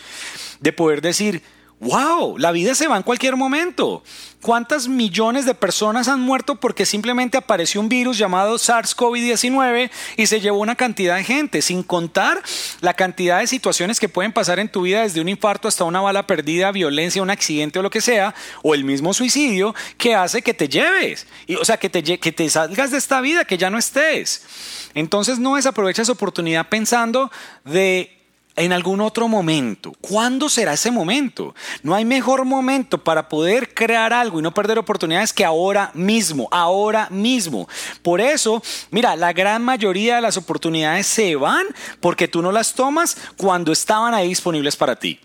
de 0.59 0.73
poder 0.73 1.01
decir, 1.01 1.41
wow, 1.79 2.37
la 2.37 2.51
vida 2.51 2.75
se 2.75 2.87
va 2.87 2.97
en 2.97 3.03
cualquier 3.03 3.35
momento. 3.35 4.03
¿Cuántas 4.41 4.87
millones 4.87 5.45
de 5.45 5.53
personas 5.53 6.07
han 6.07 6.21
muerto 6.21 6.55
porque 6.55 6.85
simplemente 6.85 7.37
apareció 7.37 7.81
un 7.81 7.89
virus 7.89 8.17
llamado 8.17 8.55
SARS-CoV-19 8.55 9.89
y 10.15 10.27
se 10.27 10.39
llevó 10.39 10.59
una 10.59 10.75
cantidad 10.75 11.15
de 11.15 11.23
gente? 11.23 11.61
Sin 11.61 11.83
contar 11.83 12.41
la 12.81 12.93
cantidad 12.93 13.39
de 13.39 13.47
situaciones 13.47 13.99
que 13.99 14.09
pueden 14.09 14.33
pasar 14.33 14.59
en 14.59 14.69
tu 14.69 14.81
vida, 14.81 15.01
desde 15.01 15.21
un 15.21 15.29
infarto 15.29 15.67
hasta 15.67 15.83
una 15.83 16.01
bala 16.01 16.27
perdida, 16.27 16.71
violencia, 16.71 17.21
un 17.21 17.29
accidente 17.29 17.79
o 17.79 17.81
lo 17.81 17.89
que 17.89 18.01
sea, 18.01 18.33
o 18.63 18.73
el 18.73 18.83
mismo 18.83 19.13
suicidio 19.13 19.73
que 19.97 20.15
hace 20.15 20.41
que 20.41 20.53
te 20.53 20.67
lleves, 20.67 21.27
y, 21.45 21.55
o 21.55 21.65
sea, 21.65 21.77
que 21.77 21.89
te, 21.89 22.03
que 22.03 22.31
te 22.31 22.49
salgas 22.49 22.91
de 22.91 22.97
esta 22.97 23.21
vida, 23.21 23.45
que 23.45 23.57
ya 23.57 23.69
no 23.69 23.77
estés. 23.77 24.45
Entonces 24.93 25.39
no 25.39 25.55
desaprovecha 25.55 26.01
esa 26.01 26.11
oportunidad 26.11 26.67
pensando 26.69 27.31
de 27.65 28.16
en 28.57 28.73
algún 28.73 28.99
otro 28.99 29.27
momento. 29.27 29.93
¿Cuándo 30.01 30.49
será 30.49 30.73
ese 30.73 30.91
momento? 30.91 31.55
No 31.83 31.95
hay 31.95 32.03
mejor 32.03 32.43
momento 32.43 32.97
para 32.97 33.29
poder 33.29 33.73
crear 33.73 34.11
algo 34.11 34.39
y 34.39 34.41
no 34.41 34.53
perder 34.53 34.79
oportunidades 34.79 35.31
que 35.31 35.45
ahora 35.45 35.91
mismo, 35.93 36.49
ahora 36.51 37.07
mismo. 37.09 37.69
Por 38.01 38.19
eso, 38.19 38.61
mira, 38.91 39.15
la 39.15 39.31
gran 39.31 39.63
mayoría 39.63 40.15
de 40.15 40.21
las 40.21 40.37
oportunidades 40.37 41.07
se 41.07 41.35
van 41.35 41.65
porque 42.01 42.27
tú 42.27 42.41
no 42.41 42.51
las 42.51 42.73
tomas 42.73 43.15
cuando 43.37 43.71
estaban 43.71 44.13
ahí 44.13 44.27
disponibles 44.27 44.75
para 44.75 44.97
ti 44.97 45.19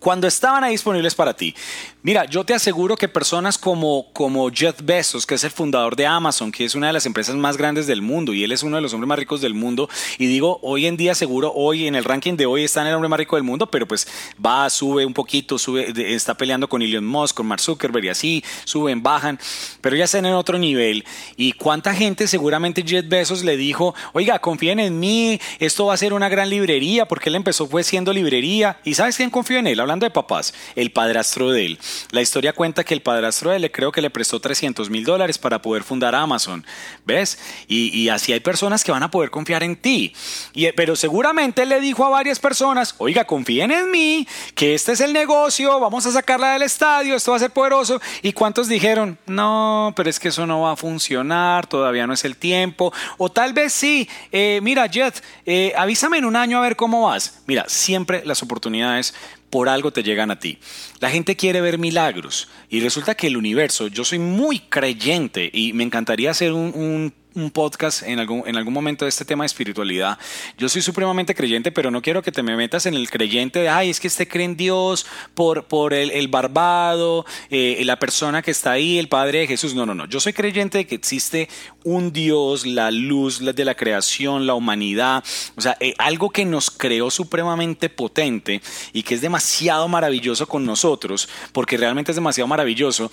cuando 0.00 0.26
estaban 0.26 0.64
ahí 0.64 0.72
disponibles 0.72 1.14
para 1.14 1.34
ti. 1.34 1.54
Mira, 2.00 2.26
yo 2.26 2.44
te 2.44 2.54
aseguro 2.54 2.96
que 2.96 3.08
personas 3.08 3.58
como, 3.58 4.06
como 4.12 4.52
Jeff 4.52 4.76
Bezos, 4.84 5.26
que 5.26 5.34
es 5.34 5.42
el 5.42 5.50
fundador 5.50 5.96
de 5.96 6.06
Amazon, 6.06 6.52
que 6.52 6.64
es 6.64 6.76
una 6.76 6.86
de 6.86 6.92
las 6.92 7.06
empresas 7.06 7.34
más 7.34 7.56
grandes 7.56 7.88
del 7.88 8.02
mundo 8.02 8.32
y 8.32 8.44
él 8.44 8.52
es 8.52 8.62
uno 8.62 8.76
de 8.76 8.82
los 8.82 8.94
hombres 8.94 9.08
más 9.08 9.18
ricos 9.18 9.40
del 9.40 9.52
mundo, 9.52 9.90
y 10.16 10.26
digo, 10.26 10.60
hoy 10.62 10.86
en 10.86 10.96
día 10.96 11.16
seguro, 11.16 11.52
hoy 11.56 11.88
en 11.88 11.96
el 11.96 12.04
ranking 12.04 12.34
de 12.34 12.46
hoy 12.46 12.62
está 12.62 12.82
en 12.82 12.86
el 12.86 12.94
hombre 12.94 13.08
más 13.08 13.18
rico 13.18 13.34
del 13.34 13.42
mundo, 13.42 13.68
pero 13.68 13.88
pues 13.88 14.06
va, 14.44 14.70
sube 14.70 15.04
un 15.04 15.12
poquito, 15.12 15.58
sube, 15.58 15.92
está 16.14 16.36
peleando 16.36 16.68
con 16.68 16.82
Elon 16.82 17.04
Musk, 17.04 17.34
con 17.34 17.46
Mark 17.46 17.60
Zuckerberg 17.60 18.04
y 18.04 18.08
así, 18.10 18.44
suben, 18.62 19.02
bajan, 19.02 19.36
pero 19.80 19.96
ya 19.96 20.04
están 20.04 20.24
en 20.24 20.34
otro 20.34 20.56
nivel. 20.56 21.04
¿Y 21.36 21.50
cuánta 21.54 21.92
gente 21.94 22.28
seguramente 22.28 22.84
Jeff 22.86 23.08
Bezos 23.08 23.42
le 23.42 23.56
dijo, 23.56 23.92
oiga, 24.12 24.38
confíen 24.38 24.78
en 24.78 25.00
mí, 25.00 25.40
esto 25.58 25.86
va 25.86 25.94
a 25.94 25.96
ser 25.96 26.12
una 26.12 26.28
gran 26.28 26.48
librería, 26.48 27.08
porque 27.08 27.28
él 27.28 27.34
empezó 27.34 27.66
fue 27.66 27.82
siendo 27.82 28.12
librería, 28.12 28.78
y 28.84 28.94
¿sabes 28.94 29.16
quién 29.16 29.30
confió 29.30 29.58
en 29.58 29.66
él? 29.66 29.80
hablando 29.80 30.06
de 30.06 30.10
papás, 30.10 30.54
el 30.76 30.92
padrastro 30.92 31.50
de 31.50 31.66
él. 31.66 31.78
La 32.10 32.20
historia 32.20 32.52
cuenta 32.52 32.84
que 32.84 32.94
el 32.94 33.02
padrastro 33.02 33.50
de 33.50 33.56
él 33.56 33.70
creo 33.70 33.92
que 33.92 34.00
le 34.00 34.10
prestó 34.10 34.40
300 34.40 34.90
mil 34.90 35.04
dólares 35.04 35.38
para 35.38 35.60
poder 35.62 35.82
fundar 35.82 36.14
Amazon. 36.14 36.64
¿Ves? 37.04 37.38
Y, 37.68 38.08
así 38.08 38.32
hay 38.32 38.40
personas 38.40 38.84
que 38.84 38.92
van 38.92 39.02
a 39.02 39.10
poder 39.10 39.30
confiar 39.30 39.62
en 39.62 39.76
ti. 39.76 40.14
Y, 40.54 40.70
pero 40.72 40.96
seguramente 40.96 41.66
le 41.66 41.80
dijo 41.80 42.04
a 42.04 42.08
varias 42.08 42.38
personas, 42.38 42.94
oiga, 42.98 43.24
confíen 43.24 43.70
en 43.70 43.90
mí, 43.90 44.26
que 44.54 44.74
este 44.74 44.92
es 44.92 45.00
el 45.00 45.12
negocio, 45.12 45.78
vamos 45.80 46.06
a 46.06 46.12
sacarla 46.12 46.52
del 46.52 46.62
estadio, 46.62 47.16
esto 47.16 47.32
va 47.32 47.36
a 47.36 47.40
ser 47.40 47.50
poderoso. 47.50 48.00
¿Y 48.22 48.32
cuántos 48.32 48.68
dijeron, 48.68 49.18
no, 49.26 49.92
pero 49.96 50.08
es 50.08 50.18
que 50.18 50.28
eso 50.28 50.46
no 50.46 50.62
va 50.62 50.72
a 50.72 50.76
funcionar, 50.76 51.66
todavía 51.66 52.06
no 52.06 52.12
es 52.12 52.24
el 52.24 52.36
tiempo? 52.36 52.92
O 53.16 53.30
tal 53.30 53.52
vez 53.52 53.72
sí, 53.72 54.08
eh, 54.32 54.60
mira, 54.62 54.86
Jet, 54.86 55.22
eh, 55.46 55.72
avísame 55.76 56.18
en 56.18 56.24
un 56.24 56.36
año 56.36 56.58
a 56.58 56.62
ver 56.62 56.76
cómo 56.76 57.06
vas. 57.06 57.40
Mira, 57.46 57.64
siempre 57.68 58.22
las 58.24 58.42
oportunidades 58.42 59.14
por 59.50 59.68
algo 59.68 59.92
te 59.92 60.02
llegan 60.02 60.30
a 60.30 60.38
ti. 60.38 60.58
La 61.00 61.10
gente 61.10 61.36
quiere 61.36 61.60
ver 61.60 61.78
milagros 61.78 62.48
y 62.68 62.80
resulta 62.80 63.14
que 63.14 63.28
el 63.28 63.36
universo, 63.36 63.88
yo 63.88 64.04
soy 64.04 64.18
muy 64.18 64.60
creyente 64.60 65.50
y 65.52 65.72
me 65.72 65.84
encantaría 65.84 66.30
hacer 66.30 66.52
un, 66.52 66.72
un 66.74 67.14
un 67.42 67.50
podcast 67.50 68.02
en 68.02 68.18
algún, 68.18 68.42
en 68.46 68.56
algún 68.56 68.74
momento 68.74 69.04
de 69.04 69.08
este 69.10 69.24
tema 69.24 69.44
de 69.44 69.46
espiritualidad. 69.46 70.18
Yo 70.56 70.68
soy 70.68 70.82
supremamente 70.82 71.34
creyente, 71.34 71.72
pero 71.72 71.90
no 71.90 72.02
quiero 72.02 72.22
que 72.22 72.32
te 72.32 72.42
me 72.42 72.56
metas 72.56 72.86
en 72.86 72.94
el 72.94 73.10
creyente 73.10 73.60
de, 73.60 73.68
ay, 73.68 73.90
es 73.90 74.00
que 74.00 74.08
este 74.08 74.28
cree 74.28 74.44
en 74.44 74.56
Dios 74.56 75.06
por, 75.34 75.64
por 75.64 75.94
el, 75.94 76.28
barbado, 76.28 77.24
eh, 77.50 77.80
la 77.84 77.98
persona 77.98 78.42
que 78.42 78.50
está 78.50 78.72
ahí, 78.72 78.98
el 78.98 79.08
Padre 79.08 79.40
de 79.40 79.46
Jesús. 79.46 79.74
No, 79.74 79.86
no, 79.86 79.94
no. 79.94 80.06
Yo 80.06 80.20
soy 80.20 80.32
creyente 80.32 80.78
de 80.78 80.86
que 80.86 80.94
existe 80.94 81.48
un 81.84 82.12
Dios, 82.12 82.66
la 82.66 82.90
luz 82.90 83.40
de 83.40 83.64
la 83.64 83.74
creación, 83.74 84.46
la 84.46 84.54
humanidad, 84.54 85.24
o 85.56 85.60
sea, 85.60 85.76
eh, 85.80 85.94
algo 85.98 86.30
que 86.30 86.44
nos 86.44 86.70
creó 86.70 87.10
supremamente 87.10 87.88
potente 87.88 88.60
y 88.92 89.02
que 89.02 89.14
es 89.14 89.20
demasiado 89.20 89.88
maravilloso 89.88 90.46
con 90.46 90.64
nosotros, 90.64 91.28
porque 91.52 91.76
realmente 91.76 92.12
es 92.12 92.16
demasiado 92.16 92.48
maravilloso, 92.48 93.10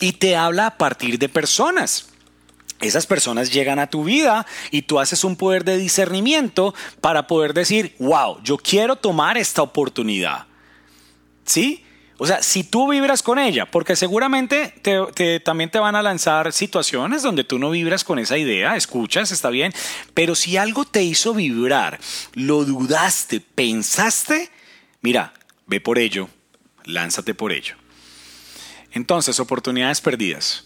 y 0.00 0.12
te 0.12 0.36
habla 0.36 0.66
a 0.66 0.78
partir 0.78 1.18
de 1.18 1.28
personas. 1.28 2.08
Esas 2.80 3.06
personas 3.06 3.52
llegan 3.52 3.78
a 3.78 3.88
tu 3.88 4.04
vida 4.04 4.46
y 4.70 4.82
tú 4.82 5.00
haces 5.00 5.24
un 5.24 5.36
poder 5.36 5.64
de 5.64 5.76
discernimiento 5.76 6.74
para 7.00 7.26
poder 7.26 7.52
decir, 7.52 7.96
wow, 7.98 8.40
yo 8.42 8.56
quiero 8.56 8.96
tomar 8.96 9.36
esta 9.36 9.62
oportunidad. 9.62 10.46
¿Sí? 11.44 11.84
O 12.18 12.26
sea, 12.26 12.42
si 12.42 12.64
tú 12.64 12.90
vibras 12.90 13.22
con 13.22 13.38
ella, 13.38 13.66
porque 13.66 13.94
seguramente 13.94 14.74
también 15.44 15.70
te 15.70 15.78
van 15.78 15.94
a 15.94 16.02
lanzar 16.02 16.52
situaciones 16.52 17.22
donde 17.22 17.44
tú 17.44 17.58
no 17.60 17.70
vibras 17.70 18.02
con 18.02 18.18
esa 18.18 18.36
idea, 18.36 18.76
escuchas, 18.76 19.30
está 19.30 19.50
bien, 19.50 19.72
pero 20.14 20.34
si 20.34 20.56
algo 20.56 20.84
te 20.84 21.02
hizo 21.02 21.32
vibrar, 21.32 22.00
lo 22.34 22.64
dudaste, 22.64 23.40
pensaste, 23.40 24.50
mira, 25.00 25.32
ve 25.66 25.80
por 25.80 25.98
ello, 25.98 26.28
lánzate 26.84 27.34
por 27.34 27.52
ello. 27.52 27.76
Entonces, 28.90 29.38
oportunidades 29.38 30.00
perdidas. 30.00 30.64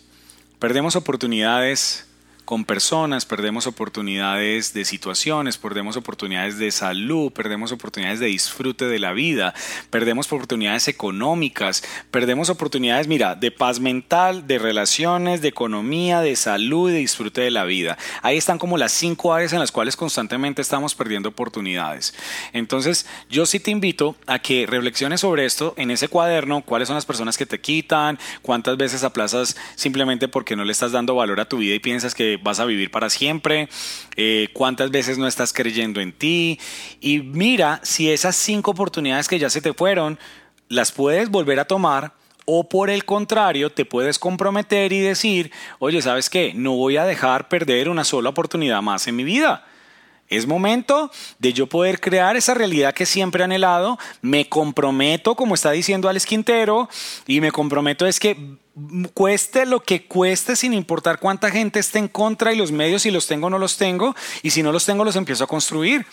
Perdemos 0.63 0.95
oportunidades 0.95 2.07
con 2.53 2.67
personas, 2.67 3.25
perdemos 3.25 3.67
oportunidades 3.67 4.75
de 4.75 4.85
situaciones, 4.85 5.57
perdemos 5.57 5.97
oportunidades 5.97 6.59
de 6.59 6.71
salud, 6.71 7.33
perdemos 7.33 7.73
oportunidades 7.73 8.21
de 8.21 8.27
disfrute 8.27 8.85
de 8.85 8.99
la 8.99 9.15
vida, 9.15 9.55
perdemos 9.89 10.27
oportunidades 10.27 10.87
económicas, 10.87 11.83
perdemos 12.11 12.51
oportunidades, 12.51 13.09
mira, 13.09 13.37
de 13.37 13.53
paz 13.53 13.81
mental, 13.81 14.47
de 14.47 14.59
relaciones, 14.59 15.41
de 15.41 15.49
economía, 15.49 16.21
de 16.21 16.37
salud 16.37 16.91
de 16.91 16.99
disfrute 16.99 17.41
de 17.41 17.51
la 17.51 17.65
vida. 17.65 17.97
Ahí 18.21 18.37
están 18.37 18.59
como 18.59 18.77
las 18.77 18.93
cinco 18.93 19.33
áreas 19.33 19.55
en 19.55 19.59
las 19.59 19.73
cuales 19.73 19.97
constantemente 19.97 20.61
estamos 20.61 20.95
perdiendo 20.95 21.31
oportunidades. 21.31 22.13
Entonces, 22.53 23.07
yo 23.31 23.47
sí 23.47 23.61
te 23.61 23.71
invito 23.71 24.15
a 24.27 24.41
que 24.41 24.67
reflexiones 24.67 25.23
sobre 25.23 25.47
esto 25.47 25.73
en 25.79 25.91
ese 25.91 26.09
cuaderno, 26.09 26.61
cuáles 26.61 26.89
son 26.89 26.97
las 26.97 27.07
personas 27.07 27.39
que 27.39 27.47
te 27.47 27.63
quitan, 27.63 28.19
cuántas 28.43 28.77
veces 28.77 29.05
aplazas 29.05 29.57
simplemente 29.75 30.29
porque 30.29 30.55
no 30.55 30.67
le 30.67 30.73
estás 30.73 30.93
dando 30.93 31.15
valor 31.15 31.41
a 31.41 31.49
tu 31.49 31.57
vida 31.57 31.75
y 31.75 31.79
piensas 31.79 32.15
que 32.15 32.42
vas 32.43 32.61
a 32.61 32.65
vivir 32.65 32.91
para 32.91 33.11
siempre, 33.11 33.69
eh, 34.17 34.49
cuántas 34.53 34.91
veces 34.91 35.19
no 35.19 35.27
estás 35.27 35.53
creyendo 35.53 36.01
en 36.01 36.13
ti 36.13 36.59
y 37.01 37.21
mira 37.21 37.81
si 37.83 38.11
esas 38.11 38.37
cinco 38.37 38.73
oportunidades 38.73 39.29
que 39.29 39.39
ya 39.39 39.51
se 39.51 39.61
te 39.61 39.73
fueron, 39.73 40.19
las 40.69 40.93
puedes 40.93 41.31
volver 41.31 41.61
a 41.61 41.67
tomar 41.67 42.15
o 42.45 42.69
por 42.69 42.91
el 42.91 43.05
contrario, 43.05 43.71
te 43.71 43.85
puedes 43.85 44.19
comprometer 44.19 44.93
y 44.93 45.01
decir, 45.01 45.53
oye, 45.79 46.03
¿sabes 46.03 46.29
qué? 46.29 46.53
No 46.55 46.73
voy 46.73 46.97
a 46.97 47.05
dejar 47.05 47.49
perder 47.49 47.89
una 47.89 48.05
sola 48.05 48.31
oportunidad 48.31 48.83
más 48.83 49.07
en 49.07 49.17
mi 49.17 49.25
vida. 49.25 49.65
Es 50.29 50.47
momento 50.47 51.11
de 51.39 51.53
yo 51.53 51.67
poder 51.67 52.01
crear 52.01 52.37
esa 52.37 52.55
realidad 52.55 52.95
que 52.95 53.05
siempre 53.05 53.43
he 53.43 53.45
anhelado. 53.45 53.99
Me 54.23 54.49
comprometo, 54.49 55.35
como 55.35 55.55
está 55.55 55.71
diciendo 55.73 56.09
Alex 56.09 56.25
Quintero, 56.25 56.89
y 57.27 57.41
me 57.41 57.53
comprometo 57.53 58.07
es 58.07 58.19
que 58.19 58.57
cueste 59.13 59.67
lo 59.67 59.81
que 59.81 60.07
cueste 60.07 60.57
sin 60.57 60.73
importar 60.73 61.19
cuánta 61.19 61.51
gente 61.51 61.79
esté 61.79 61.99
en 61.99 62.09
contra 62.09 62.53
y 62.53 62.57
los 62.57 62.73
medios 62.73 63.03
si 63.03 63.11
los 63.11 63.27
tengo 63.27 63.49
o 63.49 63.51
no 63.51 63.59
los 63.59 63.77
tengo 63.77 64.15
y 64.43 64.51
si 64.51 64.63
no 64.63 64.73
los 64.73 64.87
tengo 64.87 65.05
los 65.05 65.17
empiezo 65.17 65.45
a 65.45 65.49
construir. 65.49 66.07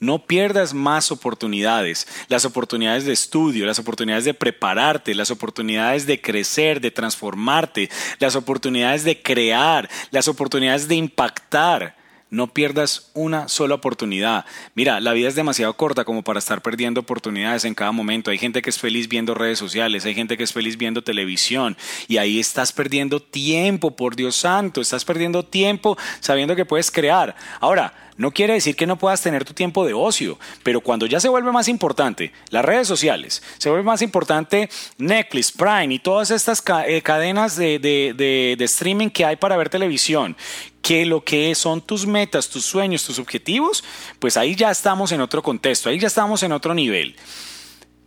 No 0.00 0.26
pierdas 0.26 0.74
más 0.74 1.12
oportunidades, 1.12 2.06
las 2.28 2.44
oportunidades 2.44 3.04
de 3.04 3.12
estudio, 3.12 3.64
las 3.64 3.78
oportunidades 3.78 4.24
de 4.24 4.34
prepararte, 4.34 5.14
las 5.14 5.30
oportunidades 5.30 6.04
de 6.06 6.20
crecer, 6.20 6.80
de 6.80 6.90
transformarte, 6.90 7.88
las 8.18 8.34
oportunidades 8.34 9.04
de 9.04 9.22
crear, 9.22 9.88
las 10.10 10.26
oportunidades 10.26 10.88
de 10.88 10.96
impactar. 10.96 11.96
No 12.34 12.48
pierdas 12.48 13.12
una 13.14 13.46
sola 13.46 13.76
oportunidad. 13.76 14.44
Mira, 14.74 14.98
la 14.98 15.12
vida 15.12 15.28
es 15.28 15.36
demasiado 15.36 15.72
corta 15.74 16.04
como 16.04 16.24
para 16.24 16.40
estar 16.40 16.62
perdiendo 16.62 17.00
oportunidades 17.00 17.64
en 17.64 17.76
cada 17.76 17.92
momento. 17.92 18.32
Hay 18.32 18.38
gente 18.38 18.60
que 18.60 18.70
es 18.70 18.78
feliz 18.80 19.08
viendo 19.08 19.34
redes 19.36 19.56
sociales, 19.56 20.04
hay 20.04 20.16
gente 20.16 20.36
que 20.36 20.42
es 20.42 20.52
feliz 20.52 20.76
viendo 20.76 21.04
televisión 21.04 21.76
y 22.08 22.16
ahí 22.16 22.40
estás 22.40 22.72
perdiendo 22.72 23.20
tiempo, 23.20 23.92
por 23.92 24.16
Dios 24.16 24.34
santo, 24.34 24.80
estás 24.80 25.04
perdiendo 25.04 25.44
tiempo 25.44 25.96
sabiendo 26.18 26.56
que 26.56 26.64
puedes 26.64 26.90
crear. 26.90 27.36
Ahora, 27.60 27.94
no 28.16 28.30
quiere 28.30 28.54
decir 28.54 28.76
que 28.76 28.86
no 28.86 28.96
puedas 28.96 29.22
tener 29.22 29.44
tu 29.44 29.52
tiempo 29.54 29.84
de 29.84 29.94
ocio, 29.94 30.38
pero 30.62 30.80
cuando 30.80 31.06
ya 31.06 31.20
se 31.20 31.28
vuelve 31.28 31.50
más 31.52 31.68
importante 31.68 32.32
las 32.50 32.64
redes 32.64 32.86
sociales, 32.86 33.42
se 33.58 33.68
vuelve 33.68 33.84
más 33.84 34.02
importante 34.02 34.68
Netflix, 34.98 35.50
Prime 35.52 35.94
y 35.94 35.98
todas 35.98 36.30
estas 36.30 36.62
eh, 36.86 37.02
cadenas 37.02 37.56
de, 37.56 37.78
de 37.78 38.64
streaming 38.64 39.08
que 39.08 39.24
hay 39.24 39.36
para 39.36 39.56
ver 39.56 39.68
televisión, 39.68 40.36
que 40.80 41.06
lo 41.06 41.24
que 41.24 41.54
son 41.54 41.80
tus 41.80 42.06
metas, 42.06 42.48
tus 42.48 42.64
sueños, 42.64 43.04
tus 43.04 43.18
objetivos, 43.18 43.82
pues 44.18 44.36
ahí 44.36 44.54
ya 44.54 44.70
estamos 44.70 45.12
en 45.12 45.20
otro 45.20 45.42
contexto, 45.42 45.88
ahí 45.88 45.98
ya 45.98 46.08
estamos 46.08 46.42
en 46.42 46.52
otro 46.52 46.74
nivel. 46.74 47.16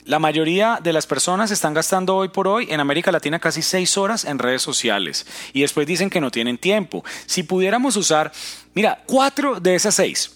La 0.07 0.19
mayoría 0.19 0.79
de 0.81 0.93
las 0.93 1.05
personas 1.05 1.51
están 1.51 1.73
gastando 1.73 2.15
hoy 2.15 2.29
por 2.29 2.47
hoy 2.47 2.67
en 2.69 2.79
América 2.79 3.11
Latina 3.11 3.39
casi 3.39 3.61
seis 3.61 3.97
horas 3.97 4.23
en 4.23 4.39
redes 4.39 4.61
sociales 4.61 5.27
y 5.51 5.63
después 5.63 5.85
dicen 5.85 6.09
que 6.09 6.21
no 6.21 6.31
tienen 6.31 6.57
tiempo. 6.57 7.03
Si 7.25 7.43
pudiéramos 7.43 7.97
usar, 7.97 8.31
mira, 8.73 9.03
cuatro 9.05 9.59
de 9.59 9.75
esas 9.75 9.95
seis, 9.95 10.31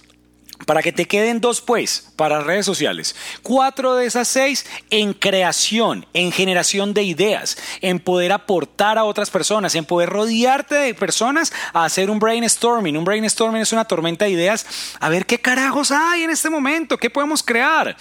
para 0.65 0.81
que 0.81 0.91
te 0.91 1.05
queden 1.05 1.39
dos, 1.39 1.62
pues, 1.62 2.12
para 2.17 2.41
redes 2.41 2.65
sociales. 2.65 3.15
Cuatro 3.43 3.95
de 3.95 4.07
esas 4.07 4.27
seis 4.27 4.65
en 4.89 5.13
creación, 5.13 6.05
en 6.13 6.34
generación 6.34 6.93
de 6.93 7.03
ideas, 7.03 7.57
en 7.79 8.01
poder 8.01 8.34
aportar 8.34 8.97
a 8.97 9.05
otras 9.05 9.29
personas, 9.29 9.73
en 9.75 9.86
poder 9.86 10.10
rodearte 10.10 10.75
de 10.75 10.93
personas 10.93 11.53
a 11.71 11.86
hacer 11.86 12.10
un 12.10 12.19
brainstorming. 12.19 12.97
Un 12.97 13.05
brainstorming 13.05 13.62
es 13.62 13.71
una 13.71 13.86
tormenta 13.86 14.25
de 14.25 14.31
ideas. 14.31 14.65
A 14.99 15.07
ver 15.07 15.25
qué 15.25 15.39
carajos 15.39 15.91
hay 15.91 16.23
en 16.23 16.29
este 16.29 16.49
momento, 16.49 16.97
qué 16.97 17.10
podemos 17.10 17.41
crear. 17.41 17.95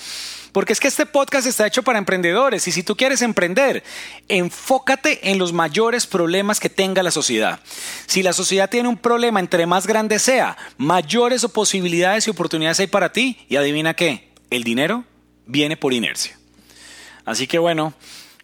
Porque 0.52 0.72
es 0.72 0.80
que 0.80 0.88
este 0.88 1.06
podcast 1.06 1.46
está 1.46 1.66
hecho 1.66 1.82
para 1.82 1.98
emprendedores 1.98 2.66
y 2.66 2.72
si 2.72 2.82
tú 2.82 2.96
quieres 2.96 3.22
emprender, 3.22 3.82
enfócate 4.28 5.30
en 5.30 5.38
los 5.38 5.52
mayores 5.52 6.06
problemas 6.06 6.58
que 6.58 6.68
tenga 6.68 7.02
la 7.02 7.10
sociedad. 7.10 7.60
Si 8.06 8.22
la 8.22 8.32
sociedad 8.32 8.68
tiene 8.68 8.88
un 8.88 8.96
problema, 8.96 9.40
entre 9.40 9.66
más 9.66 9.86
grande 9.86 10.18
sea, 10.18 10.56
mayores 10.76 11.44
posibilidades 11.46 12.26
y 12.26 12.30
oportunidades 12.30 12.80
hay 12.80 12.86
para 12.86 13.12
ti. 13.12 13.38
Y 13.48 13.56
adivina 13.56 13.94
qué, 13.94 14.30
el 14.50 14.64
dinero 14.64 15.04
viene 15.46 15.76
por 15.76 15.92
inercia. 15.92 16.38
Así 17.24 17.46
que 17.46 17.58
bueno, 17.58 17.94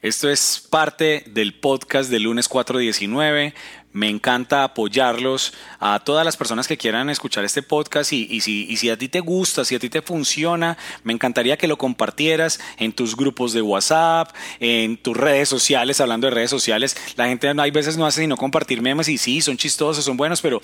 esto 0.03 0.29
es 0.31 0.64
parte 0.71 1.25
del 1.27 1.55
podcast 1.55 2.11
del 2.11 2.25
lunes 2.25 2.49
419. 2.49 3.55
Me 3.96 4.11
encanta 4.11 4.62
apoyarlos 4.62 5.54
a 5.80 6.00
todas 6.00 6.22
las 6.22 6.37
personas 6.37 6.68
que 6.68 6.76
quieran 6.76 7.09
escuchar 7.09 7.46
este 7.46 7.62
podcast 7.62 8.12
y, 8.12 8.42
si, 8.42 8.90
a 8.90 8.98
ti 8.98 9.09
te 9.09 9.20
gusta, 9.20 9.64
si 9.64 9.74
a 9.74 9.78
ti 9.78 9.88
te 9.88 10.02
funciona, 10.02 10.76
me 11.02 11.14
encantaría 11.14 11.56
que 11.56 11.66
lo 11.66 11.78
compartieras 11.78 12.61
en 12.76 12.92
tus 12.92 13.16
grupos 13.16 13.54
de 13.54 13.62
WhatsApp, 13.62 14.35
en 14.61 14.98
tus 14.98 15.16
redes 15.16 15.48
sociales, 15.48 15.98
hablando 16.02 16.26
de 16.26 16.35
redes 16.35 16.50
sociales. 16.50 16.94
La 17.16 17.26
gente 17.26 17.50
hay 17.56 17.70
veces 17.70 17.96
no 17.96 18.04
hace 18.04 18.20
sino 18.20 18.37
compartir 18.37 18.82
memes 18.82 19.09
y 19.09 19.16
sí, 19.16 19.40
son 19.40 19.56
chistosos, 19.56 20.04
son 20.04 20.18
buenos, 20.18 20.42
pero 20.42 20.61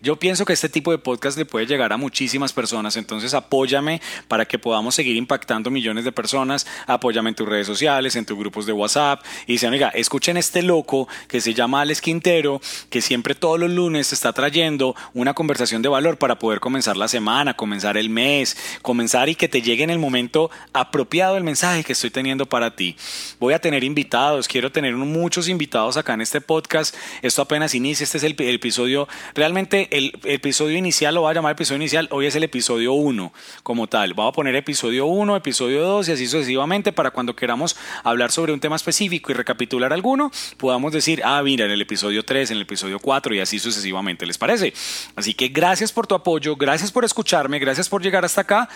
yo 0.00 0.14
pienso 0.14 0.44
que 0.44 0.52
este 0.52 0.68
tipo 0.68 0.92
de 0.92 0.98
podcast 0.98 1.36
le 1.36 1.44
puede 1.44 1.66
llegar 1.66 1.92
a 1.92 1.96
muchísimas 1.96 2.52
personas. 2.52 2.96
Entonces 2.96 3.34
apóyame 3.34 4.00
para 4.28 4.44
que 4.44 4.60
podamos 4.60 4.94
seguir 4.94 5.16
impactando 5.16 5.72
millones 5.72 6.04
de 6.04 6.12
personas. 6.12 6.68
Apóyame 6.86 7.30
en 7.30 7.34
tus 7.34 7.48
redes 7.48 7.66
sociales, 7.66 8.14
en 8.14 8.26
tus 8.26 8.38
grupos 8.38 8.64
de 8.64 8.72
WhatsApp 8.72 9.24
y 9.48 9.54
dicen, 9.54 9.72
oiga, 9.72 9.88
escuchen 9.88 10.36
este 10.36 10.62
loco 10.62 11.08
que 11.26 11.40
se 11.40 11.52
llama 11.52 11.80
Alex 11.80 12.00
Quintero 12.00 12.60
que 12.90 13.00
siempre 13.00 13.34
todos 13.34 13.58
los 13.58 13.70
lunes 13.70 14.12
está 14.12 14.32
trayendo 14.32 14.94
una 15.14 15.34
conversación 15.34 15.82
de 15.82 15.88
valor 15.88 16.18
para 16.18 16.38
poder 16.38 16.60
comenzar 16.60 16.96
la 16.96 17.08
semana, 17.08 17.54
comenzar 17.54 17.96
el 17.96 18.10
mes, 18.10 18.56
comenzar 18.82 19.28
y 19.28 19.34
que 19.34 19.48
te 19.48 19.62
llegue 19.62 19.84
en 19.84 19.90
el 19.90 19.98
momento 19.98 20.50
apropiado 20.72 21.36
el 21.36 21.44
mensaje 21.44 21.84
que 21.84 21.92
estoy 21.92 22.10
teniendo 22.10 22.46
para 22.46 22.76
ti. 22.76 22.96
Voy 23.38 23.54
a 23.54 23.58
tener 23.58 23.84
invitados, 23.84 24.48
quiero 24.48 24.72
tener 24.72 24.94
muchos 24.94 25.48
invitados 25.48 25.96
acá 25.96 26.14
en 26.14 26.20
este 26.20 26.40
podcast. 26.40 26.94
Esto 27.22 27.42
apenas 27.42 27.74
inicia, 27.74 28.04
este 28.04 28.18
es 28.18 28.24
el, 28.24 28.36
episodio, 28.38 29.08
realmente 29.34 29.88
el, 29.96 30.18
episodio 30.24 30.76
inicial 30.76 31.14
lo 31.14 31.22
voy 31.22 31.30
a 31.30 31.34
llamar 31.34 31.52
episodio 31.52 31.76
inicial, 31.76 32.08
hoy 32.10 32.26
es 32.26 32.36
el 32.36 32.44
episodio 32.44 32.92
1 32.92 33.32
como 33.62 33.86
tal. 33.86 34.14
Voy 34.14 34.28
a 34.28 34.32
poner 34.32 34.54
episodio 34.56 35.06
1, 35.06 35.36
episodio 35.36 35.82
2 35.82 36.08
y 36.08 36.12
así 36.12 36.26
sucesivamente 36.26 36.92
para 36.92 37.10
cuando 37.10 37.36
queramos 37.36 37.76
hablar 38.04 38.32
sobre 38.32 38.52
un 38.52 38.60
tema 38.60 38.76
específico 38.76 39.30
y 39.30 39.34
recapitular 39.34 39.92
alguno, 39.92 40.30
podamos 40.56 40.92
decir, 40.92 41.22
ah, 41.24 41.42
mira, 41.42 41.64
en 41.64 41.70
el 41.70 41.82
episodio 41.82 42.24
3, 42.24 42.50
el 42.56 42.62
episodio 42.62 42.98
4 42.98 43.34
y 43.34 43.40
así 43.40 43.58
sucesivamente, 43.58 44.26
¿les 44.26 44.38
parece? 44.38 44.72
Así 45.14 45.34
que 45.34 45.48
gracias 45.48 45.92
por 45.92 46.06
tu 46.06 46.14
apoyo, 46.14 46.56
gracias 46.56 46.90
por 46.90 47.04
escucharme, 47.04 47.58
gracias 47.58 47.88
por 47.88 48.02
llegar 48.02 48.24
hasta 48.24 48.42
acá 48.42 48.68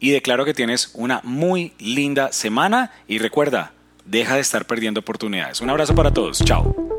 y 0.00 0.10
declaro 0.10 0.44
que 0.44 0.54
tienes 0.54 0.90
una 0.94 1.20
muy 1.24 1.72
linda 1.78 2.32
semana 2.32 2.92
y 3.08 3.18
recuerda, 3.18 3.72
deja 4.04 4.34
de 4.34 4.40
estar 4.40 4.66
perdiendo 4.66 5.00
oportunidades. 5.00 5.60
Un 5.60 5.70
abrazo 5.70 5.94
para 5.94 6.12
todos, 6.12 6.44
chao. 6.44 6.93